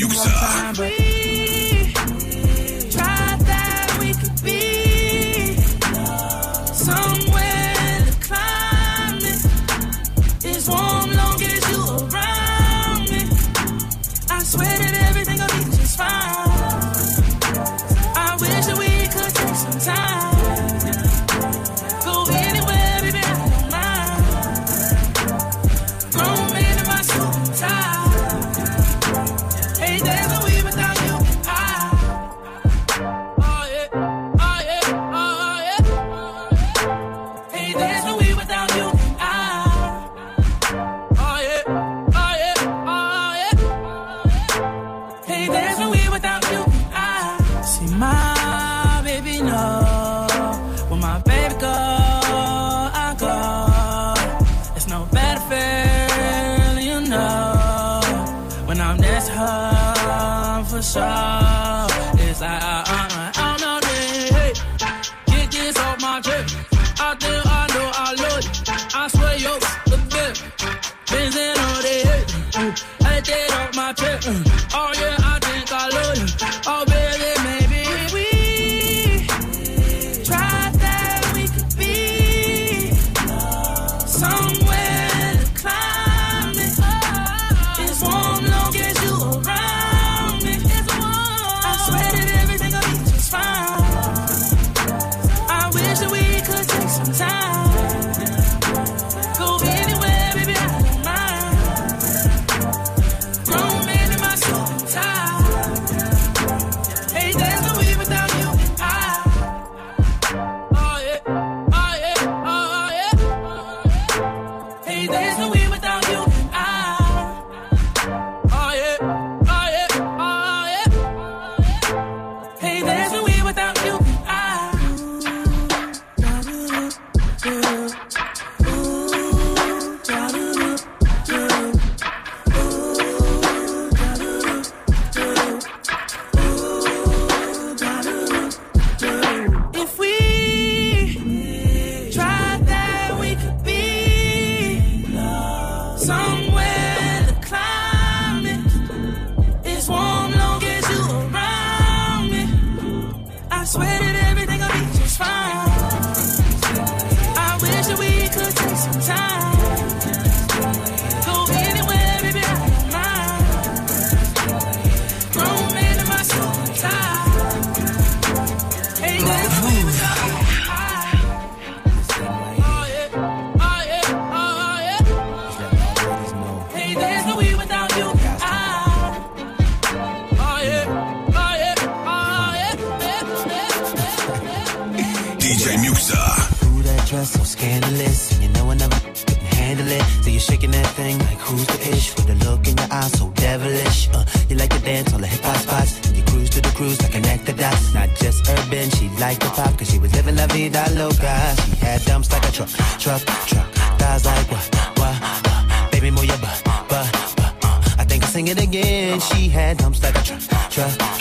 had 210.29 210.70
dumps 210.70 211.13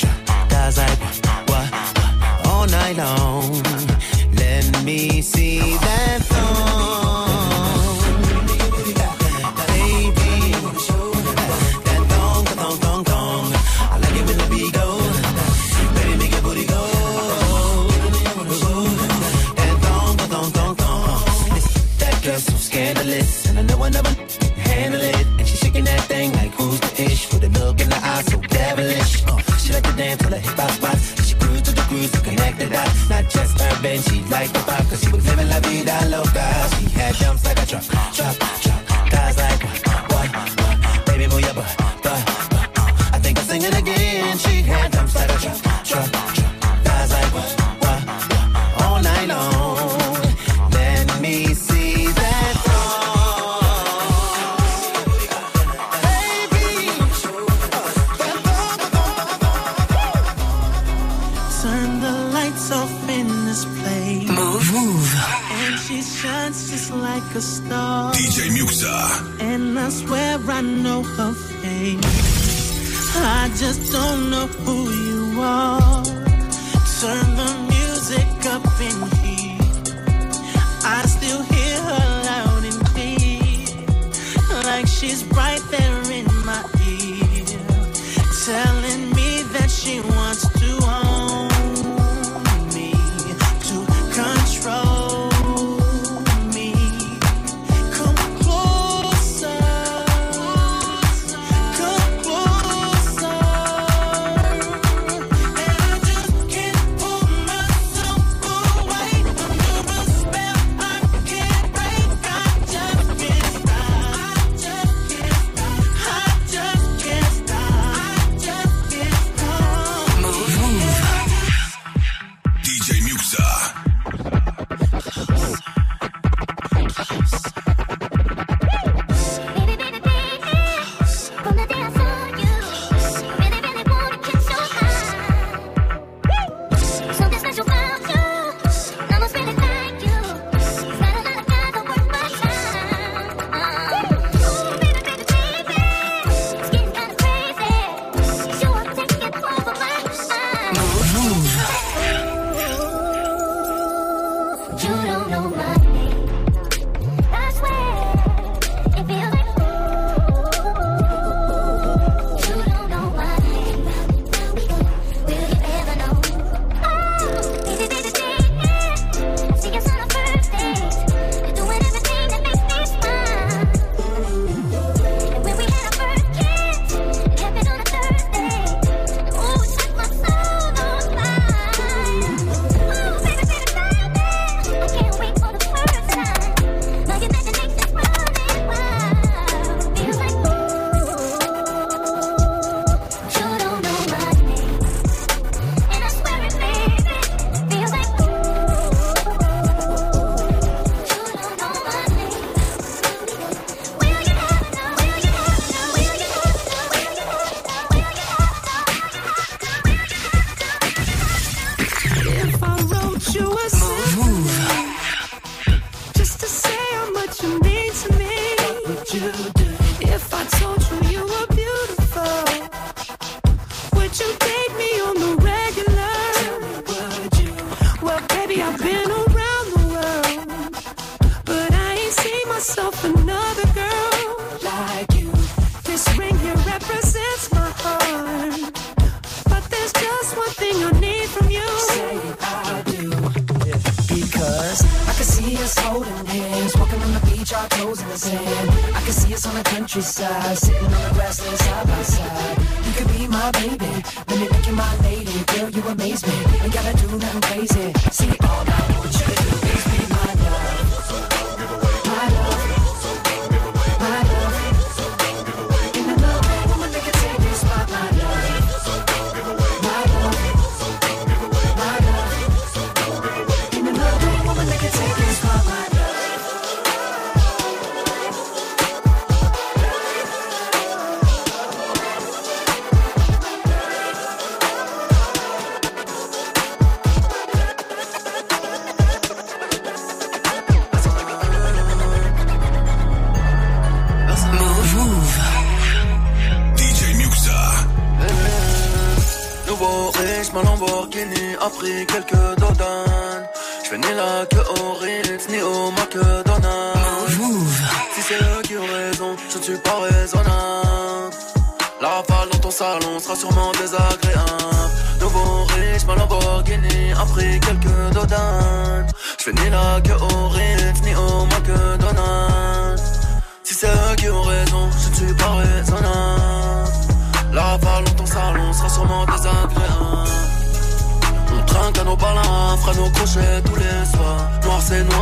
us 250.04 250.20
on 250.20 250.26
the 250.26 250.34
countryside, 250.34 250.58
sitting 250.58 250.84
on 250.84 250.92
the 250.92 251.13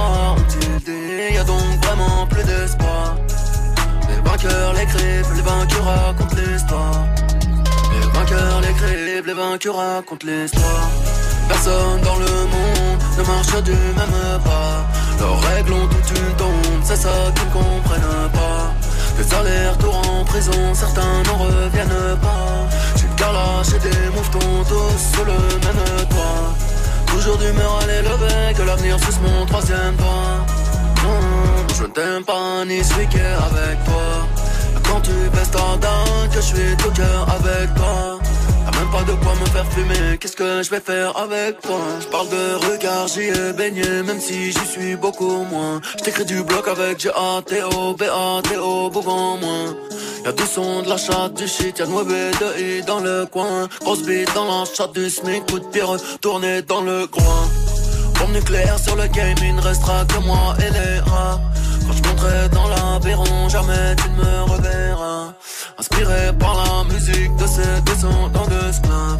Noir 0.01 0.35
c'est 0.47 0.59
noir, 0.59 0.71
on 0.73 0.79
dit 0.79 1.33
y 1.33 1.37
a 1.37 1.43
donc 1.43 1.85
vraiment 1.85 2.27
plus 2.27 2.43
d'espoir. 2.43 3.15
Les 4.09 4.29
vainqueurs 4.29 4.73
l'écrivent, 4.73 5.33
les 5.35 5.41
vainqueurs 5.41 5.85
racontent 5.85 6.35
l'histoire. 6.35 7.05
Les 7.93 8.07
vainqueurs 8.17 8.61
l'écrivent, 8.61 9.27
les 9.27 9.33
vainqueurs 9.33 9.75
racontent 9.75 10.27
l'histoire. 10.27 10.89
Personne 11.47 12.01
dans 12.03 12.15
le 12.17 12.33
monde 12.53 12.99
ne 13.17 13.23
marche 13.23 13.63
du 13.63 13.71
même 13.71 14.39
pas. 14.43 14.85
Leurs 15.19 15.41
règles 15.41 15.73
ont 15.73 15.87
toute 15.87 16.17
une 16.17 16.35
tombe, 16.35 16.81
c'est 16.83 16.95
ça 16.95 17.09
qu'ils 17.35 17.45
ne 17.45 17.51
comprennent 17.51 18.29
pas. 18.33 18.73
Des 19.17 19.33
allers-retours 19.35 20.01
en 20.09 20.23
prison, 20.25 20.73
certains 20.73 21.23
n'en 21.27 21.37
reviennent 21.37 22.17
pas. 22.21 22.67
J'ai 22.95 23.07
carlache 23.17 23.73
et 23.75 23.79
des 23.79 24.09
mouvements 24.15 24.63
tous 24.63 25.15
sous 25.15 25.25
le 25.25 25.33
même 25.33 26.07
toit. 26.09 26.70
Toujours 27.11 27.37
d'humeur 27.37 27.79
à 27.81 27.85
l'élever, 27.85 28.53
que 28.57 28.63
l'avenir 28.63 28.97
suce 28.99 29.19
mon 29.21 29.45
troisième 29.45 29.95
doigt. 29.95 30.45
Non, 31.03 31.19
je 31.75 31.83
ne 31.83 31.87
t'aime 31.87 32.23
pas 32.23 32.65
ni 32.65 32.83
celui 32.83 33.07
qui 33.07 33.17
est 33.17 33.37
avec 33.49 33.83
toi. 33.85 34.27
Quand 34.85 35.01
tu 35.01 35.11
baisses 35.33 35.51
ta 35.51 35.77
dent, 35.77 36.29
que 36.33 36.41
je 36.41 36.41
suis 36.41 36.77
tout 36.77 36.91
cœur 36.91 37.27
avec 37.29 37.73
toi. 37.75 38.19
T'as 38.65 38.79
même 38.79 38.91
pas 38.91 39.03
de 39.03 39.13
quoi 39.13 39.33
me 39.41 39.45
faire 39.47 39.65
fumer, 39.71 40.17
qu'est-ce 40.19 40.35
que 40.35 40.61
je 40.63 40.69
vais 40.69 40.79
faire 40.79 41.17
avec 41.17 41.61
toi? 41.61 41.79
Je 41.99 42.07
parle 42.07 42.29
de 42.29 42.55
regard, 42.71 43.07
j'y 43.07 43.29
ai 43.29 43.53
baigné, 43.53 44.03
même 44.03 44.19
si 44.19 44.51
j'y 44.51 44.65
suis 44.65 44.95
beaucoup 44.95 45.43
moins. 45.43 45.81
Je 45.97 46.03
t'écris 46.03 46.25
du 46.25 46.43
bloc 46.43 46.67
avec 46.67 46.99
G-A-T-O, 46.99 47.95
B-A-T-O, 47.95 48.89
beaucoup 48.89 49.37
moins. 49.41 49.75
Y'a 50.23 50.31
du 50.33 50.43
son, 50.45 50.83
de 50.83 50.89
la 50.89 50.97
chatte, 50.97 51.33
du 51.33 51.47
shit, 51.47 51.79
y'a 51.79 51.85
de 51.85 51.91
mauvais 51.91 52.29
de 52.31 52.59
I 52.59 52.83
dans 52.83 52.99
le 52.99 53.25
coin. 53.25 53.67
Grosse 53.81 54.03
bite 54.03 54.33
dans 54.35 54.45
la 54.45 54.65
chatte 54.65 54.93
du 54.93 55.09
SMIC, 55.09 55.49
coup 55.49 55.59
de 55.59 55.65
pied 55.65 55.81
retourné 55.81 56.61
dans 56.61 56.81
le 56.81 57.07
coin. 57.07 57.49
Bombe 58.19 58.33
nucléaire 58.33 58.77
sur 58.77 58.95
le 58.95 59.07
game, 59.07 59.35
il 59.41 59.55
ne 59.55 59.61
restera 59.61 60.05
que 60.05 60.19
moi 60.19 60.55
et 60.59 60.69
les 60.69 60.99
rats. 61.09 61.39
Quand 61.87 61.93
je 61.93 62.09
monterai 62.09 62.49
dans 62.49 62.67
l'aviron, 62.67 63.49
jamais 63.49 63.95
tu 63.95 64.09
ne 64.11 64.15
me 64.17 64.41
reverras. 64.43 65.33
Inspiré 65.79 66.31
par 66.39 66.55
la 66.55 66.93
musique 66.93 67.35
de 67.37 67.47
ces 67.47 67.81
descendants 67.81 68.47
d'esclaves. 68.47 69.19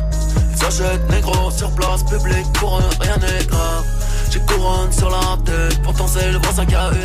Ils 0.52 0.58
s'achètent 0.58 1.10
négro 1.10 1.50
sur 1.50 1.72
place 1.72 2.04
publique, 2.04 2.54
pour 2.54 2.78
eux 2.78 2.90
rien 3.00 3.18
n'est 3.18 3.46
grave. 3.46 3.86
J'ai 4.30 4.40
couronne 4.42 4.92
sur 4.92 5.10
la 5.10 5.38
tête, 5.46 5.82
pourtant 5.82 6.06
c'est 6.08 6.32
le 6.32 6.38
voisin 6.38 6.66
qui 6.66 6.76
a 6.76 6.92
eu. 6.92 7.02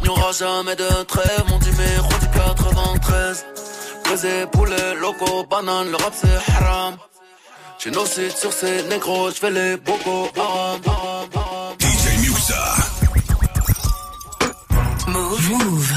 Il 0.00 0.04
n'y 0.04 0.08
aura 0.08 0.32
jamais 0.32 0.76
de 0.76 1.02
trêve, 1.04 1.44
mon 1.48 1.58
numéro 1.58 2.08
du 2.20 2.28
93. 2.28 3.44
Pesé 4.04 4.46
poulet, 4.50 4.94
loco, 5.00 5.44
banane, 5.44 5.90
le 5.90 5.96
rap 5.96 6.12
c'est 6.14 6.52
haram. 6.52 6.96
J'ai 7.78 7.90
nos 7.90 8.06
sites 8.06 8.36
sur 8.36 8.52
ces 8.52 8.82
négros, 8.84 9.30
j'fais 9.30 9.50
les 9.50 9.76
bocaux 9.76 10.28
haram. 10.36 10.80
DJ 11.78 12.04
Muxa. 12.22 12.64
Move. 15.08 15.50
Move. 15.50 15.92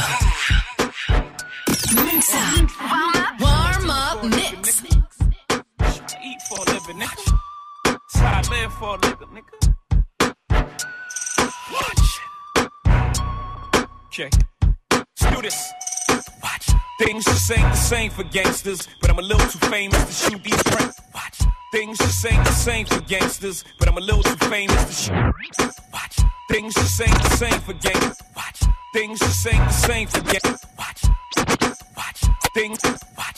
Muxa. 2.06 2.44
Warm 3.40 3.90
up 3.90 4.24
mix. 4.24 4.84
Eat 6.24 6.42
for 6.48 6.60
a 6.62 6.72
living, 6.72 7.00
nigga. 7.02 7.34
That's 7.86 8.20
how 8.20 8.40
I 8.40 8.42
live 8.56 8.74
for 8.74 8.96
a 8.96 9.00
living, 9.08 9.32
nigga. 9.36 9.63
Okay. 14.14 14.30
Let's 14.92 15.36
do 15.36 15.42
this. 15.42 15.74
Watch. 16.44 16.70
Things 17.00 17.26
just 17.26 17.52
ain't 17.52 17.62
the 17.62 17.74
same 17.76 18.12
for 18.12 18.24
gangsters, 18.26 18.88
but 19.02 19.10
I'm 19.10 19.18
a 19.18 19.24
little 19.24 19.48
too 19.48 19.58
famous 19.70 20.06
to 20.06 20.30
shoot 20.30 20.44
these 20.44 20.62
pranks. 20.62 21.02
Watch. 21.16 21.40
Things 21.72 21.98
just 21.98 22.24
ain't 22.28 22.46
the 22.46 22.52
same 22.52 22.86
for 22.86 23.02
gangsters, 23.02 23.64
but 23.80 23.88
I'm 23.90 23.98
a 23.98 24.02
little 24.02 24.22
too 24.22 24.36
famous 24.50 24.84
to 24.86 24.94
shoot. 24.94 25.74
Watch. 25.92 26.20
Things 26.52 26.76
just 26.76 27.02
ain't 27.02 27.24
the 27.24 27.30
same 27.38 27.60
for 27.62 27.74
gangsters. 27.74 28.22
Watch. 28.36 28.62
Things 28.94 29.18
just 29.18 29.48
ain't 29.48 29.66
the 29.66 29.72
same 29.72 30.08
for 30.08 30.22
gangsters. 30.22 30.64
Watch. 30.78 31.06
Watch. 31.98 32.22
Things. 32.54 32.80
Watch. 33.18 33.33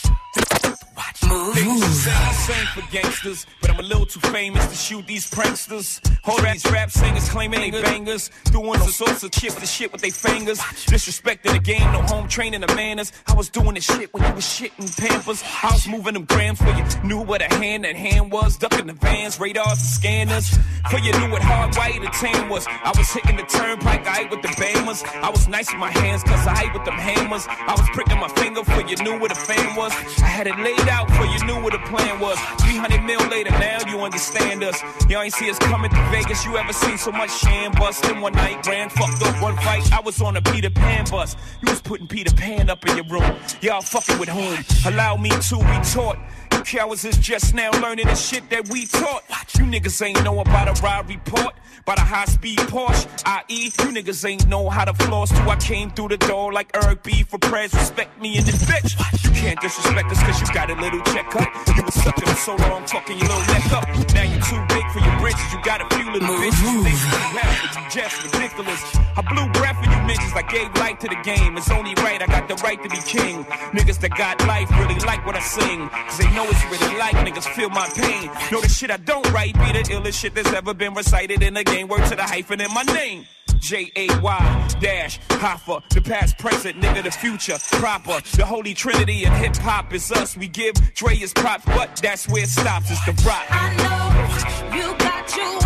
The 1.36 2.34
same 2.34 2.66
for 2.68 2.92
gangsters, 2.92 3.46
but 3.60 3.70
I'm 3.70 3.80
a 3.80 3.84
little 3.84 4.06
too 4.06 4.22
famous 4.22 4.66
to 4.68 4.76
shoot 4.76 5.06
these 5.06 5.30
pranksters. 5.30 6.00
Hold 6.24 6.42
these 6.46 6.66
rap 6.72 6.90
singers 6.90 7.28
claiming 7.30 7.60
they 7.60 7.82
bangers, 7.82 8.32
doing 8.46 8.68
all 8.68 8.88
sorts 8.88 9.24
of 9.24 9.32
shit 9.36 9.52
the 9.52 9.66
shit 9.66 9.92
with 9.92 10.02
they 10.02 10.12
fingers. 10.12 10.60
Disrespecting 10.60 11.52
the 11.52 11.60
game, 11.60 11.92
no 11.92 12.02
home 12.04 12.30
training 12.30 12.62
the 12.62 12.68
manners. 12.68 13.12
I 13.28 13.34
was 13.34 13.50
doing 13.50 13.74
this 13.74 13.84
shit 13.84 14.14
when 14.14 14.24
you 14.24 14.34
was 14.34 14.46
shitting 14.46 14.88
pampers. 14.98 15.44
I 15.62 15.74
was 15.74 15.88
moving 15.88 16.14
them 16.14 16.24
grams 16.24 16.60
for 16.60 16.70
you, 16.70 16.86
knew 17.04 17.22
what 17.22 17.42
a 17.42 17.54
hand 17.56 17.86
and 17.86 17.98
hand 17.98 18.32
was, 18.32 18.56
ducking 18.58 18.88
the 18.88 18.94
vans, 18.94 19.38
radars 19.38 19.68
and 19.68 19.80
scanners. 19.80 20.58
For 20.90 21.00
you 21.00 21.12
knew 21.20 21.32
what 21.32 21.42
hard 21.42 21.76
white 21.76 22.00
the 22.02 22.08
tan 22.08 22.48
was. 22.48 22.66
I 22.68 22.94
was 22.98 23.12
hitting 23.12 23.36
the 23.36 23.44
turnpike, 23.44 24.08
I 24.08 24.22
ate 24.22 24.32
with 24.32 24.42
the 24.42 24.56
bangers. 24.58 25.04
I 25.04 25.30
was 25.30 25.50
nice 25.50 25.70
with 25.70 25.80
my 25.80 25.92
hands, 25.92 26.24
cause 26.24 26.48
I 26.48 26.64
ate 26.64 26.74
with 26.74 26.86
them 26.86 26.96
hammers. 26.96 27.46
I 27.50 27.72
was 27.72 27.90
pricking 27.90 28.20
my 28.20 28.30
finger 28.30 28.64
for 28.64 28.82
you 28.88 28.96
knew 29.04 29.20
what 29.20 29.32
a 29.32 29.36
fan 29.36 29.76
was. 29.76 29.92
I 30.24 30.32
had 30.32 30.48
it 30.48 30.58
laid 30.60 30.88
out 30.88 31.12
for 31.12 31.25
you 31.32 31.46
knew 31.46 31.62
what 31.62 31.74
the 31.74 31.80
plan 31.80 32.20
was. 32.20 32.40
300 32.62 33.04
mil 33.04 33.20
later, 33.28 33.52
now 33.52 33.78
you 33.88 34.00
understand 34.00 34.64
us. 34.64 34.82
Y'all 35.10 35.22
ain't 35.22 35.34
see 35.34 35.50
us 35.50 35.60
coming 35.60 35.90
to 35.90 36.10
Vegas. 36.12 36.46
You 36.46 36.58
ever 36.58 36.74
seen 36.74 36.98
so 36.98 37.12
much 37.12 37.32
sham 37.32 37.72
bust 37.74 38.06
in 38.06 38.22
one 38.22 38.34
night? 38.34 38.66
Ran, 38.68 38.90
fucked 38.90 39.22
up 39.24 39.42
one 39.42 39.56
fight. 39.58 39.92
I 39.92 40.00
was 40.02 40.22
on 40.22 40.38
a 40.38 40.42
Peter 40.42 40.70
Pan 40.70 41.06
bus. 41.10 41.36
You 41.62 41.70
was 41.72 41.82
putting 41.82 42.08
Peter 42.08 42.34
Pan 42.36 42.70
up 42.70 42.86
in 42.88 42.96
your 42.96 43.06
room. 43.06 43.36
Y'all 43.62 43.82
fucking 43.82 44.20
with 44.20 44.30
whom? 44.30 44.58
Allow 44.92 45.18
me 45.18 45.30
to 45.30 45.56
retort. 45.58 46.18
Cowards 46.66 47.06
is 47.06 47.18
just 47.18 47.54
now 47.54 47.70
learning 47.80 48.08
the 48.08 48.16
shit 48.16 48.50
that 48.50 48.68
we 48.70 48.88
taught. 48.88 49.24
You 49.58 49.66
niggas 49.66 50.02
ain't 50.02 50.24
know 50.24 50.40
about 50.40 50.68
a 50.68 50.82
ride 50.82 51.08
report, 51.08 51.54
about 51.80 52.00
a 52.00 52.02
high 52.02 52.26
speed 52.26 52.58
Porsche, 52.58 53.06
i.e. 53.26 53.66
You 53.66 53.94
niggas 53.94 54.26
ain't 54.26 54.48
know 54.48 54.70
how 54.70 54.84
to 54.84 54.94
floss 55.06 55.30
till 55.30 55.48
I 55.48 55.56
came 55.58 55.92
through 55.92 56.10
the 56.10 56.18
door 56.18 56.52
like 56.52 56.76
Eric 56.76 57.04
B 57.04 57.22
for 57.24 57.38
prayers. 57.38 57.74
Respect 57.74 58.20
me 58.20 58.38
in 58.38 58.44
this 58.44 58.64
bitch. 58.66 58.98
You 59.24 59.30
can't 59.32 59.62
disrespect 59.62 60.12
us 60.12 60.22
cause 60.24 60.42
you 60.42 60.48
got 60.54 60.72
a 60.72 60.76
little 60.82 61.02
check 61.14 61.30
cut. 61.30 61.48
You 61.78 61.84
was 61.84 61.94
sucking 61.94 62.26
for 62.26 62.36
so 62.36 62.56
long, 62.56 62.84
talking 62.86 63.20
your 63.20 63.30
little 63.30 63.46
neck 63.54 63.72
up. 63.72 63.86
Now 64.14 64.24
you 64.26 64.42
too 64.42 64.62
big 64.74 64.86
for 64.90 65.00
your 65.06 65.18
britches. 65.22 65.46
You 65.54 65.62
got 65.62 65.86
a 65.86 65.96
few 65.96 66.12
little 66.12 66.28
bitches. 66.28 66.66
You 66.66 66.82
think 66.82 66.98
you 66.98 67.38
have, 67.38 67.76
you 67.78 67.90
just 67.94 68.24
ridiculous. 68.26 68.82
I 69.16 69.22
blew 69.22 69.46
breath 69.54 69.85
bitches. 70.08 70.34
I 70.36 70.44
gave 70.44 70.74
life 70.76 71.00
to 71.00 71.08
the 71.08 71.20
game. 71.24 71.58
It's 71.58 71.70
only 71.72 71.94
right. 71.96 72.22
I 72.22 72.28
got 72.28 72.48
the 72.48 72.56
right 72.56 72.82
to 72.82 72.90
be 72.90 72.98
king. 72.98 73.44
Niggas 73.74 74.00
that 74.02 74.12
got 74.18 74.40
life 74.48 74.70
really 74.80 75.00
like 75.06 75.26
what 75.26 75.36
I 75.36 75.42
sing. 75.42 75.90
Cause 75.90 76.18
they 76.18 76.30
know 76.36 76.46
it's 76.46 76.64
really 76.66 76.98
like 76.98 77.16
niggas 77.16 77.48
feel 77.56 77.70
my 77.70 77.88
pain. 77.96 78.30
Know 78.52 78.62
the 78.62 78.70
shit 78.70 78.92
I 78.92 78.98
don't 78.98 79.30
write 79.32 79.54
be 79.54 79.72
the 79.74 79.84
illest 79.94 80.20
shit 80.20 80.36
that's 80.36 80.54
ever 80.54 80.74
been 80.74 80.94
recited 80.94 81.42
in 81.44 81.54
the 81.54 81.64
game. 81.64 81.88
Word 81.88 82.06
to 82.10 82.16
the 82.16 82.24
hyphen 82.24 82.62
in 82.62 82.74
my 82.74 82.84
name. 82.84 83.26
J 83.60 83.92
A 83.96 84.08
Y 84.20 84.68
dash 84.80 85.20
Hoffa, 85.30 85.88
the 85.90 86.02
past, 86.02 86.38
present, 86.38 86.80
nigga, 86.82 87.04
the 87.04 87.12
future 87.12 87.58
proper. 87.72 88.20
The 88.36 88.46
holy 88.46 88.74
trinity 88.74 89.26
of 89.26 89.34
hip 89.34 89.56
hop 89.58 89.94
is 89.94 90.12
us. 90.12 90.38
We 90.38 90.48
give 90.48 90.76
Dre 90.94 91.16
his 91.16 91.34
props, 91.34 91.66
but 91.66 91.96
that's 91.98 92.28
where 92.28 92.44
it 92.44 92.50
stops. 92.50 92.92
It's 92.92 93.06
the 93.06 93.14
rock. 93.28 93.46
I 93.50 93.76
know 93.78 94.78
you 94.78 94.96
got 94.98 95.36
your 95.36 95.65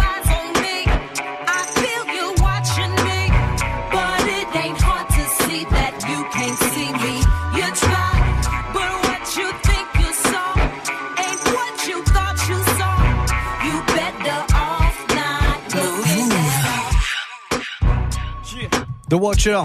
Watcher. 19.20 19.60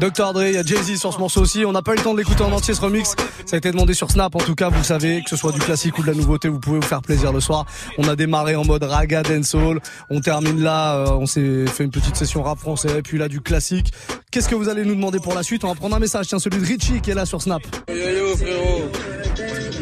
Dr. 0.00 0.32
Dre, 0.32 0.44
il 0.46 0.54
y 0.54 0.56
a 0.56 0.62
Jay-Z 0.62 0.96
sur 0.98 1.12
ce 1.12 1.18
morceau 1.18 1.42
aussi. 1.42 1.64
On 1.66 1.72
n'a 1.72 1.82
pas 1.82 1.92
eu 1.92 1.96
le 1.96 2.02
temps 2.02 2.14
de 2.14 2.18
l'écouter 2.18 2.42
en 2.42 2.52
entier 2.52 2.72
ce 2.72 2.80
remix. 2.80 3.14
Ça 3.44 3.56
a 3.56 3.58
été 3.58 3.70
demandé 3.70 3.92
sur 3.92 4.10
Snap. 4.10 4.34
En 4.34 4.38
tout 4.38 4.54
cas, 4.54 4.70
vous 4.70 4.82
savez, 4.82 5.22
que 5.22 5.28
ce 5.28 5.36
soit 5.36 5.52
du 5.52 5.58
classique 5.60 5.98
ou 5.98 6.02
de 6.02 6.06
la 6.06 6.14
nouveauté, 6.14 6.48
vous 6.48 6.58
pouvez 6.58 6.78
vous 6.80 6.86
faire 6.86 7.02
plaisir 7.02 7.32
le 7.32 7.40
soir. 7.40 7.66
On 7.98 8.08
a 8.08 8.16
démarré 8.16 8.56
en 8.56 8.64
mode 8.64 8.82
raga 8.82 9.22
dancehall. 9.22 9.80
On 10.08 10.20
termine 10.20 10.62
là. 10.62 10.96
euh, 10.96 11.10
on 11.10 11.26
s'est 11.26 11.66
fait 11.66 11.84
une 11.84 11.90
petite 11.90 12.16
session 12.16 12.42
rap 12.42 12.58
français. 12.58 13.02
Puis 13.02 13.18
là, 13.18 13.28
du 13.28 13.42
classique. 13.42 13.92
Qu'est-ce 14.30 14.48
que 14.48 14.54
vous 14.54 14.70
allez 14.70 14.84
nous 14.84 14.94
demander 14.94 15.18
pour 15.18 15.34
la 15.34 15.42
suite? 15.42 15.64
On 15.64 15.68
va 15.68 15.74
prendre 15.74 15.96
un 15.96 16.00
message. 16.00 16.28
Tiens, 16.28 16.38
celui 16.38 16.58
de 16.60 16.66
Richie 16.66 17.02
qui 17.02 17.10
est 17.10 17.14
là 17.14 17.26
sur 17.26 17.42
Snap. 17.42 17.60
Yo 17.88 17.94
yo 17.94 18.36
frérot, 18.36 18.90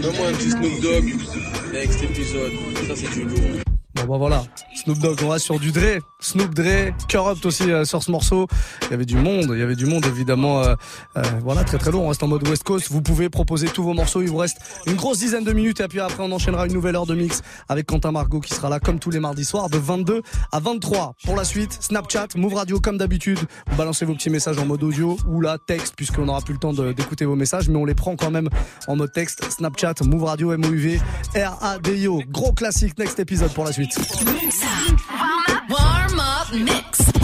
donne-moi 0.02 0.26
un 0.28 0.32
petit 0.32 0.50
Snoop 0.50 0.80
Dogg 0.82 1.14
cet 1.86 2.02
épisode, 2.02 2.52
ça 2.88 2.94
c'est 2.96 3.10
du 3.12 3.24
lourd. 3.24 3.67
Bon 4.06 4.14
bah 4.14 4.18
voilà, 4.18 4.44
Snoop 4.74 4.98
Dogg, 4.98 5.18
on 5.24 5.28
reste 5.28 5.44
sur 5.44 5.58
du 5.58 5.72
Dre, 5.72 5.98
Snoop 6.20 6.54
Dre, 6.54 6.92
Corrupt 7.10 7.44
aussi 7.44 7.70
euh, 7.70 7.84
sur 7.84 8.02
ce 8.02 8.10
morceau. 8.10 8.46
Il 8.82 8.92
y 8.92 8.94
avait 8.94 9.04
du 9.04 9.16
monde, 9.16 9.50
il 9.52 9.58
y 9.58 9.62
avait 9.62 9.74
du 9.74 9.86
monde 9.86 10.06
évidemment. 10.06 10.62
euh, 10.62 10.74
euh, 11.16 11.22
voilà, 11.42 11.64
très 11.64 11.78
très 11.78 11.90
lourd. 11.90 12.04
On 12.04 12.08
reste 12.08 12.22
en 12.22 12.28
mode 12.28 12.46
West 12.48 12.62
Coast. 12.62 12.90
Vous 12.90 13.02
pouvez 13.02 13.28
proposer 13.28 13.66
tous 13.66 13.82
vos 13.82 13.94
morceaux. 13.94 14.22
Il 14.22 14.28
vous 14.28 14.36
reste 14.36 14.58
une 14.86 14.94
grosse 14.94 15.18
dizaine 15.18 15.44
de 15.44 15.52
minutes 15.52 15.80
et 15.80 15.88
puis 15.88 16.00
après 16.00 16.22
on 16.22 16.30
enchaînera 16.32 16.66
une 16.66 16.72
nouvelle 16.72 16.96
heure 16.96 17.06
de 17.06 17.14
mix 17.14 17.42
avec 17.68 17.86
Quentin 17.86 18.12
Margot 18.12 18.40
qui 18.40 18.54
sera 18.54 18.68
là 18.68 18.78
comme 18.80 18.98
tous 18.98 19.10
les 19.10 19.20
mardis 19.20 19.44
soirs 19.44 19.68
de 19.68 19.78
22 19.78 20.22
à 20.52 20.60
23. 20.60 21.14
Pour 21.24 21.36
la 21.36 21.44
suite, 21.44 21.76
Snapchat, 21.80 22.28
Move 22.36 22.54
Radio 22.54 22.80
comme 22.80 22.98
d'habitude. 22.98 23.40
Vous 23.68 23.76
balancez 23.76 24.04
vos 24.04 24.14
petits 24.14 24.30
messages 24.30 24.58
en 24.58 24.64
mode 24.64 24.82
audio 24.84 25.18
ou 25.26 25.40
là 25.40 25.58
texte 25.58 25.94
puisqu'on 25.96 26.24
n'aura 26.26 26.40
plus 26.40 26.54
le 26.54 26.60
temps 26.60 26.72
d'écouter 26.72 27.24
vos 27.24 27.36
messages, 27.36 27.68
mais 27.68 27.76
on 27.76 27.84
les 27.84 27.94
prend 27.94 28.16
quand 28.16 28.30
même 28.30 28.48
en 28.86 28.96
mode 28.96 29.12
texte. 29.12 29.44
Snapchat, 29.50 29.94
Move 30.04 30.24
Radio, 30.24 30.56
MOUV, 30.56 31.00
R-A-D-I-O. 31.34 32.22
Gros 32.30 32.52
classique, 32.52 32.96
next 32.98 33.18
épisode 33.18 33.52
pour 33.52 33.64
la 33.64 33.72
suite. 33.72 33.87
Warm 35.70 36.20
up 36.20 36.52
mix. 36.52 37.17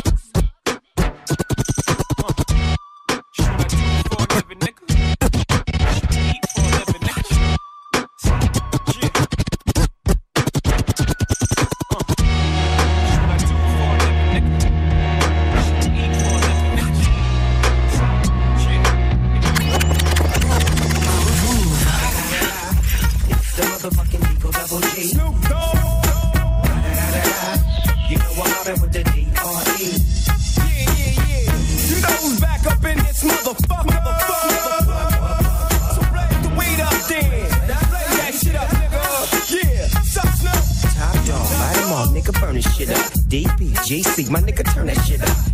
Up. 43.43 44.31
My 44.31 44.41
nigga, 44.41 44.73
turn 44.73 44.87
that 44.87 44.97
shit 45.05 45.21
up. 45.23 45.54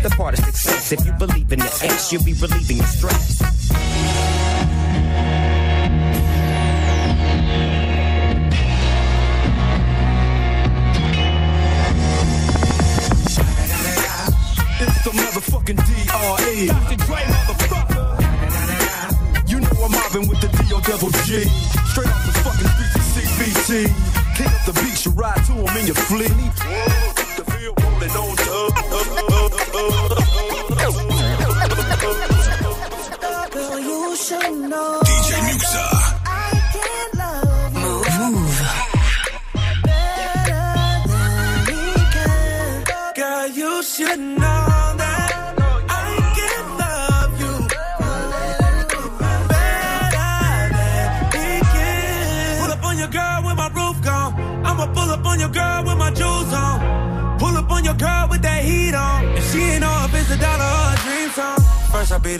the 0.00 0.10
part 0.10 0.38
of 0.38 0.44
success. 0.44 0.92
If 0.92 1.06
you 1.06 1.12
believe 1.12 1.52
in 1.52 1.58
the 1.58 1.80
X, 1.82 2.12
you'll 2.12 2.24
be 2.24 2.32
relieving 2.34 2.78
your 2.78 2.86
stress. 2.86 3.40
It's 14.78 15.04
the 15.04 15.10
motherfucking 15.10 15.80
D.R.E. 15.86 16.66
Dr. 16.66 16.96
Dre, 17.06 17.22
motherfucker. 17.24 18.06
You 19.48 19.60
know 19.60 19.84
I'm 19.84 19.92
mobbing 19.92 20.28
with 20.28 20.40
the 20.40 20.48
D.O. 20.48 20.80
Double 20.80 21.10
G. 21.24 21.44
Straight 21.90 22.08
off 22.08 22.26
the 22.26 22.32
fucking 22.44 22.68
streets 22.74 22.96
of 22.96 23.02
CBT. 23.12 23.70
King 24.36 24.46
up 24.48 24.64
the 24.66 24.72
beach, 24.82 25.06
you 25.06 25.12
ride 25.12 25.42
to 25.46 25.52
him 25.52 25.76
in 25.78 25.86
your 25.86 25.96
fleet. 25.96 26.28
The 27.36 27.44
field 27.50 27.82
rolling 27.82 28.10
on 28.10 28.36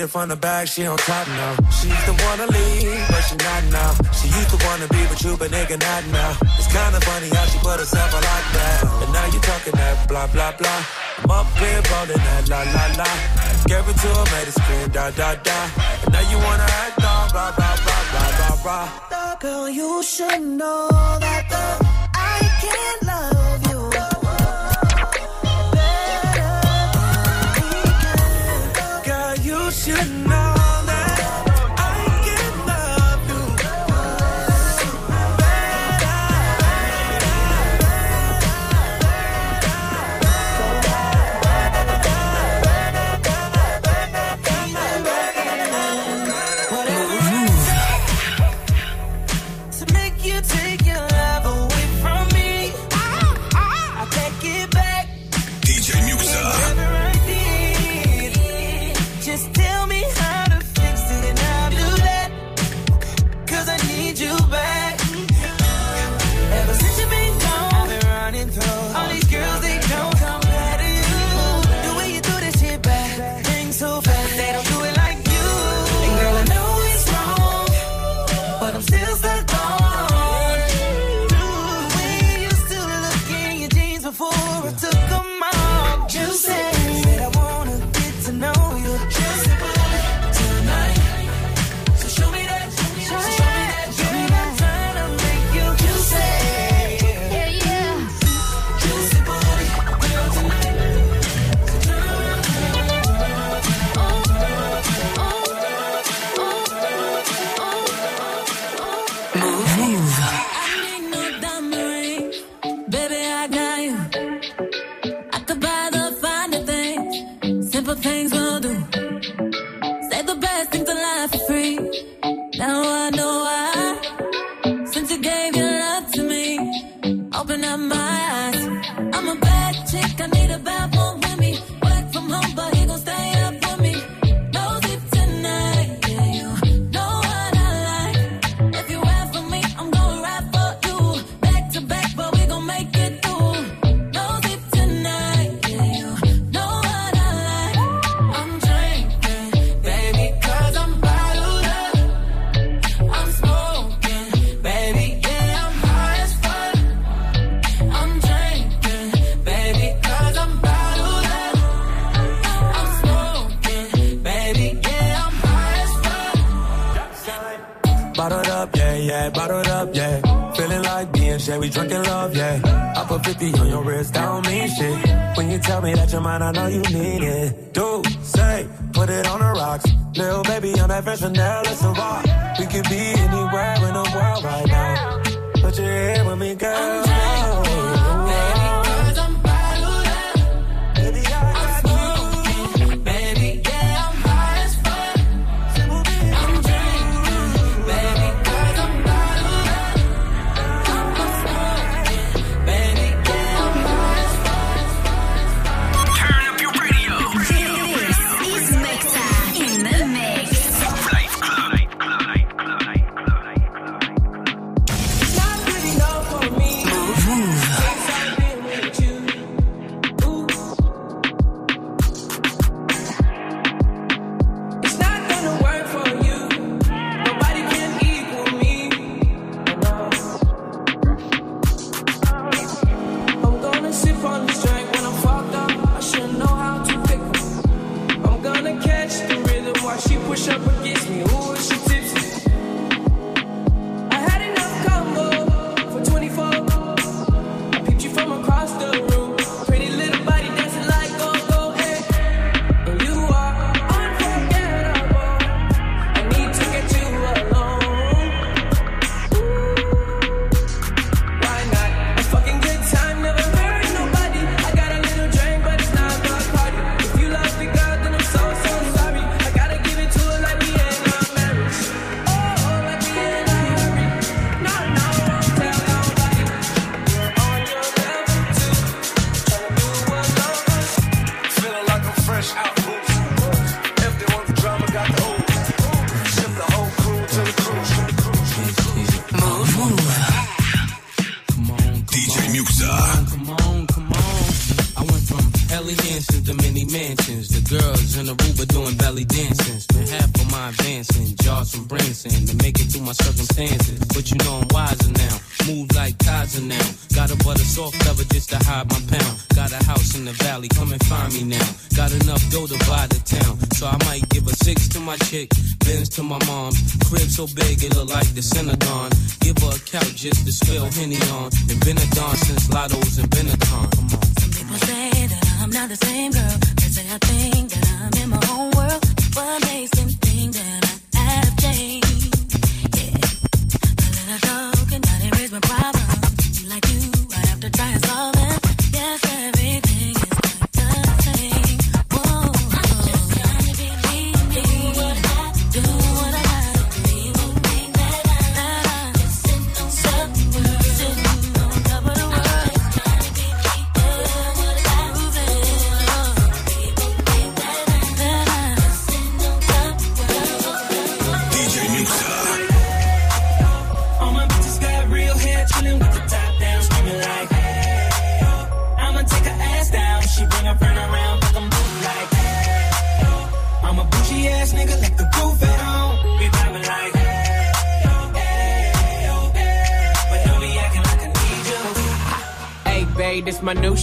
it 0.01 0.09
from 0.09 0.29
the 0.29 0.37
back, 0.37 0.67
she 0.69 0.85
on 0.87 0.97
top 0.99 1.27
now. 1.29 1.57
She 1.71 1.89
used 1.89 2.07
to 2.07 2.15
wanna 2.25 2.47
leave, 2.51 3.07
but 3.09 3.23
she 3.23 3.37
not 3.37 3.63
now. 3.71 3.93
She 4.19 4.29
used 4.29 4.51
to 4.51 4.59
wanna 4.67 4.89
be 4.89 5.03
with 5.11 5.23
you, 5.25 5.37
but 5.37 5.51
nigga 5.51 5.79
not 5.79 6.03
now. 6.13 6.33
It's 6.59 6.67
kinda 6.67 7.01
funny 7.01 7.29
how 7.31 7.45
she 7.47 7.59
put 7.59 7.79
herself 7.79 8.15
on 8.15 8.23
lockdown. 8.23 9.03
And 9.03 9.13
now 9.13 9.27
you 9.33 9.41
talking 9.41 9.75
that 9.81 10.09
blah 10.09 10.27
blah 10.27 10.53
blah. 10.59 10.81
I'm 11.23 11.31
up 11.31 11.47
here 11.59 11.81
rolling 11.91 12.23
that 12.29 12.49
la 12.49 12.61
la 12.75 12.85
la. 13.01 13.11
Gave 13.71 13.87
it 13.91 13.97
to 14.03 14.09
her, 14.17 14.27
made 14.35 14.49
it 14.51 14.57
scream 14.59 14.89
da 14.97 15.11
da 15.11 15.35
da. 15.47 15.59
And 16.05 16.13
now 16.13 16.25
you 16.31 16.39
wanna 16.47 16.69
act 16.85 17.05
all 17.05 17.27
blah 17.33 17.53
blah 17.57 17.77
blah 17.85 18.03
blah 18.13 18.31
blah 18.39 18.57
blah. 18.63 19.37
Girl, 19.41 19.69
you 19.69 20.03
should 20.03 20.43
know 20.61 20.89
that 21.21 21.45
the, 21.53 21.65
I 22.15 22.39
can't 22.63 23.03
love 23.11 23.36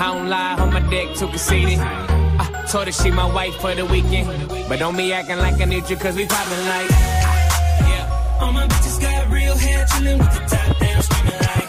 I 0.00 0.14
don't 0.14 0.28
lie, 0.28 0.54
on 0.54 0.72
my 0.72 0.80
dick 0.88 1.16
too 1.16 1.26
conceited. 1.26 1.80
I 1.80 2.64
told 2.70 2.86
her 2.86 2.92
she 2.92 3.10
my 3.10 3.26
wife 3.26 3.54
for 3.56 3.74
the 3.74 3.84
weekend. 3.84 4.48
But 4.68 4.78
don't 4.78 4.96
be 4.96 5.12
acting 5.12 5.38
like 5.38 5.60
I 5.60 5.64
need 5.64 5.90
you, 5.90 5.96
cause 5.96 6.14
we 6.14 6.24
poppin' 6.26 6.68
like. 6.68 6.90
All 8.40 8.52
my 8.52 8.68
bitches 8.68 9.00
got 9.00 9.28
real 9.28 9.56
hair, 9.56 9.84
chillin' 9.86 10.18
with 10.18 10.32
the 10.32 10.56
top 10.56 10.78
down, 10.78 11.02
screaming 11.02 11.40
like, 11.40 11.67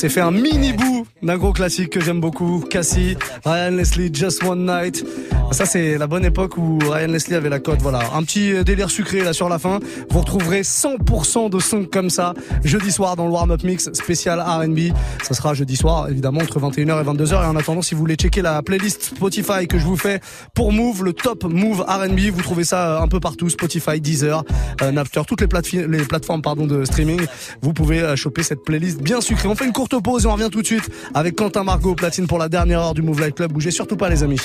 s'est 0.00 0.08
fait 0.08 0.22
un 0.22 0.30
mini 0.30 0.72
bout 0.72 1.06
d'un 1.22 1.36
gros 1.36 1.52
classique 1.52 1.90
que 1.90 2.00
j'aime 2.00 2.22
beaucoup, 2.22 2.64
Cassie, 2.70 3.18
Ryan 3.44 3.72
Leslie, 3.72 4.10
Just 4.10 4.42
One 4.42 4.64
Night. 4.64 5.04
Ça 5.50 5.66
c'est 5.66 5.98
la 5.98 6.06
bonne 6.06 6.24
époque 6.24 6.56
où 6.56 6.78
Ryan 6.78 7.08
Leslie 7.08 7.34
avait 7.34 7.48
la 7.48 7.58
cote. 7.58 7.80
Voilà, 7.82 8.00
un 8.14 8.22
petit 8.22 8.52
euh, 8.52 8.62
délire 8.62 8.88
sucré 8.88 9.24
là 9.24 9.32
sur 9.32 9.48
la 9.48 9.58
fin. 9.58 9.80
Vous 10.08 10.20
retrouverez 10.20 10.62
100% 10.62 11.50
de 11.50 11.58
sons 11.58 11.86
comme 11.90 12.08
ça 12.08 12.34
jeudi 12.64 12.92
soir 12.92 13.16
dans 13.16 13.26
le 13.26 13.32
Warm 13.32 13.50
Up 13.50 13.64
Mix 13.64 13.90
spécial 13.92 14.40
R&B. 14.40 14.94
Ça 15.22 15.34
sera 15.34 15.52
jeudi 15.52 15.76
soir 15.76 16.08
évidemment 16.08 16.40
entre 16.40 16.60
21h 16.60 17.02
et 17.02 17.04
22h. 17.04 17.32
Et 17.42 17.46
en 17.46 17.56
attendant, 17.56 17.82
si 17.82 17.94
vous 17.94 18.00
voulez 18.00 18.14
checker 18.14 18.42
la 18.42 18.62
playlist 18.62 19.02
Spotify 19.16 19.66
que 19.66 19.76
je 19.78 19.84
vous 19.84 19.96
fais 19.96 20.20
pour 20.54 20.72
Move, 20.72 21.04
le 21.04 21.12
top 21.12 21.42
Move 21.44 21.80
R&B, 21.80 22.32
vous 22.32 22.42
trouvez 22.42 22.64
ça 22.64 22.98
euh, 22.98 23.02
un 23.02 23.08
peu 23.08 23.18
partout, 23.18 23.50
Spotify, 23.50 24.00
Deezer, 24.00 24.44
euh, 24.82 24.92
Napster, 24.92 25.22
toutes 25.26 25.40
les, 25.40 25.86
les 25.88 26.04
plateformes 26.04 26.42
pardon 26.42 26.66
de 26.68 26.84
streaming. 26.84 27.20
Vous 27.60 27.72
pouvez 27.72 28.16
choper 28.16 28.44
cette 28.44 28.62
playlist 28.64 29.02
bien 29.02 29.20
sucrée. 29.20 29.48
On 29.48 29.56
fait 29.56 29.66
une 29.66 29.72
courte 29.72 30.00
pause 30.00 30.24
et 30.24 30.28
on 30.28 30.32
revient 30.32 30.48
tout 30.50 30.62
de 30.62 30.66
suite 30.66 30.88
avec 31.12 31.34
Quentin 31.34 31.64
Margot 31.64 31.96
platine 31.96 32.28
pour 32.28 32.38
la 32.38 32.48
dernière 32.48 32.80
heure 32.80 32.94
du 32.94 33.02
Move 33.02 33.20
Life 33.20 33.34
Club. 33.34 33.52
Bougez 33.52 33.72
surtout 33.72 33.96
pas 33.96 34.08
les 34.08 34.22
amis. 34.22 34.40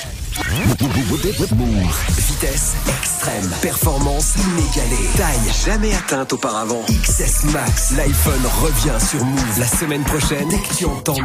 Vitesse 0.95 2.73
extrême, 2.87 3.49
performance 3.61 4.35
inégalée, 4.35 5.09
taille 5.17 5.51
jamais 5.65 5.93
atteinte 5.93 6.31
auparavant. 6.31 6.83
XS 6.87 7.51
Max, 7.51 7.91
l'iPhone 7.97 8.41
revient 8.61 9.05
sur 9.05 9.25
Move 9.25 9.59
la 9.59 9.67
semaine 9.67 10.03
prochaine. 10.03 10.47
Dès 10.47 10.57
que 10.57 10.73
tu 10.73 10.85
entends 10.85 11.15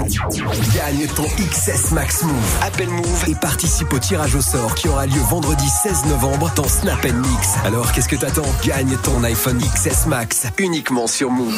gagne 0.74 1.06
ton 1.14 1.24
XS 1.38 1.92
Max 1.92 2.24
Move. 2.24 2.34
Appelle 2.62 2.88
Move 2.88 3.24
et 3.28 3.36
participe 3.36 3.92
au 3.92 4.00
tirage 4.00 4.34
au 4.34 4.42
sort 4.42 4.74
qui 4.74 4.88
aura 4.88 5.06
lieu 5.06 5.20
vendredi 5.28 5.68
16 5.68 6.06
novembre 6.06 6.50
dans 6.56 6.68
Snap 6.68 7.04
Mix. 7.04 7.48
Alors 7.64 7.92
qu'est-ce 7.92 8.08
que 8.08 8.16
t'attends? 8.16 8.42
Gagne 8.64 8.96
ton 9.04 9.22
iPhone 9.22 9.60
XS 9.60 10.06
Max 10.06 10.46
uniquement 10.58 11.06
sur 11.06 11.30
Move. 11.30 11.54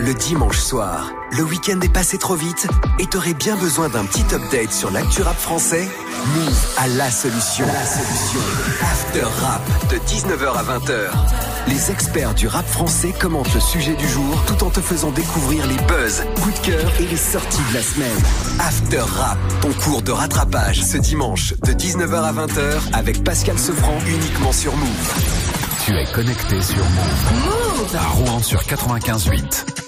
Le 0.00 0.14
dimanche 0.14 0.58
soir, 0.58 1.10
le 1.32 1.42
week-end 1.42 1.80
est 1.80 1.92
passé 1.92 2.18
trop 2.18 2.36
vite 2.36 2.68
et 3.00 3.06
t'aurais 3.06 3.34
bien 3.34 3.56
besoin 3.56 3.88
d'un 3.88 4.04
petit 4.04 4.24
update 4.32 4.72
sur 4.72 4.92
l'actu 4.92 5.22
rap 5.22 5.36
français? 5.36 5.88
Move 6.36 6.66
a 6.76 6.86
la 6.86 7.10
solution. 7.10 7.66
La 7.66 7.84
solution. 7.84 8.40
After 8.80 9.24
Rap 9.42 9.62
de 9.90 9.96
19h 9.96 10.52
à 10.56 10.62
20h. 10.62 11.10
Les 11.66 11.90
experts 11.90 12.34
du 12.34 12.46
rap 12.46 12.66
français 12.66 13.12
commentent 13.18 13.52
le 13.52 13.60
sujet 13.60 13.94
du 13.96 14.08
jour 14.08 14.40
tout 14.46 14.62
en 14.62 14.70
te 14.70 14.80
faisant 14.80 15.10
découvrir 15.10 15.66
les 15.66 15.76
buzz, 15.86 16.22
coups 16.40 16.60
de 16.60 16.66
cœur 16.66 16.92
et 17.00 17.06
les 17.06 17.16
sorties 17.16 17.62
de 17.70 17.74
la 17.74 17.82
semaine. 17.82 18.22
After 18.60 19.00
Rap, 19.00 19.38
ton 19.60 19.72
cours 19.82 20.02
de 20.02 20.12
rattrapage 20.12 20.80
ce 20.80 20.96
dimanche 20.96 21.54
de 21.64 21.72
19h 21.72 22.22
à 22.22 22.32
20h 22.32 22.80
avec 22.92 23.24
Pascal 23.24 23.58
Sefranc 23.58 23.98
uniquement 24.06 24.52
sur 24.52 24.76
Move. 24.76 25.14
Tu 25.84 25.96
es 25.96 26.04
connecté 26.12 26.62
sur 26.62 26.84
Move. 26.84 27.44
Move. 27.46 27.96
À 27.96 28.08
Rouen 28.08 28.42
sur 28.42 28.62
95.8. 28.62 29.87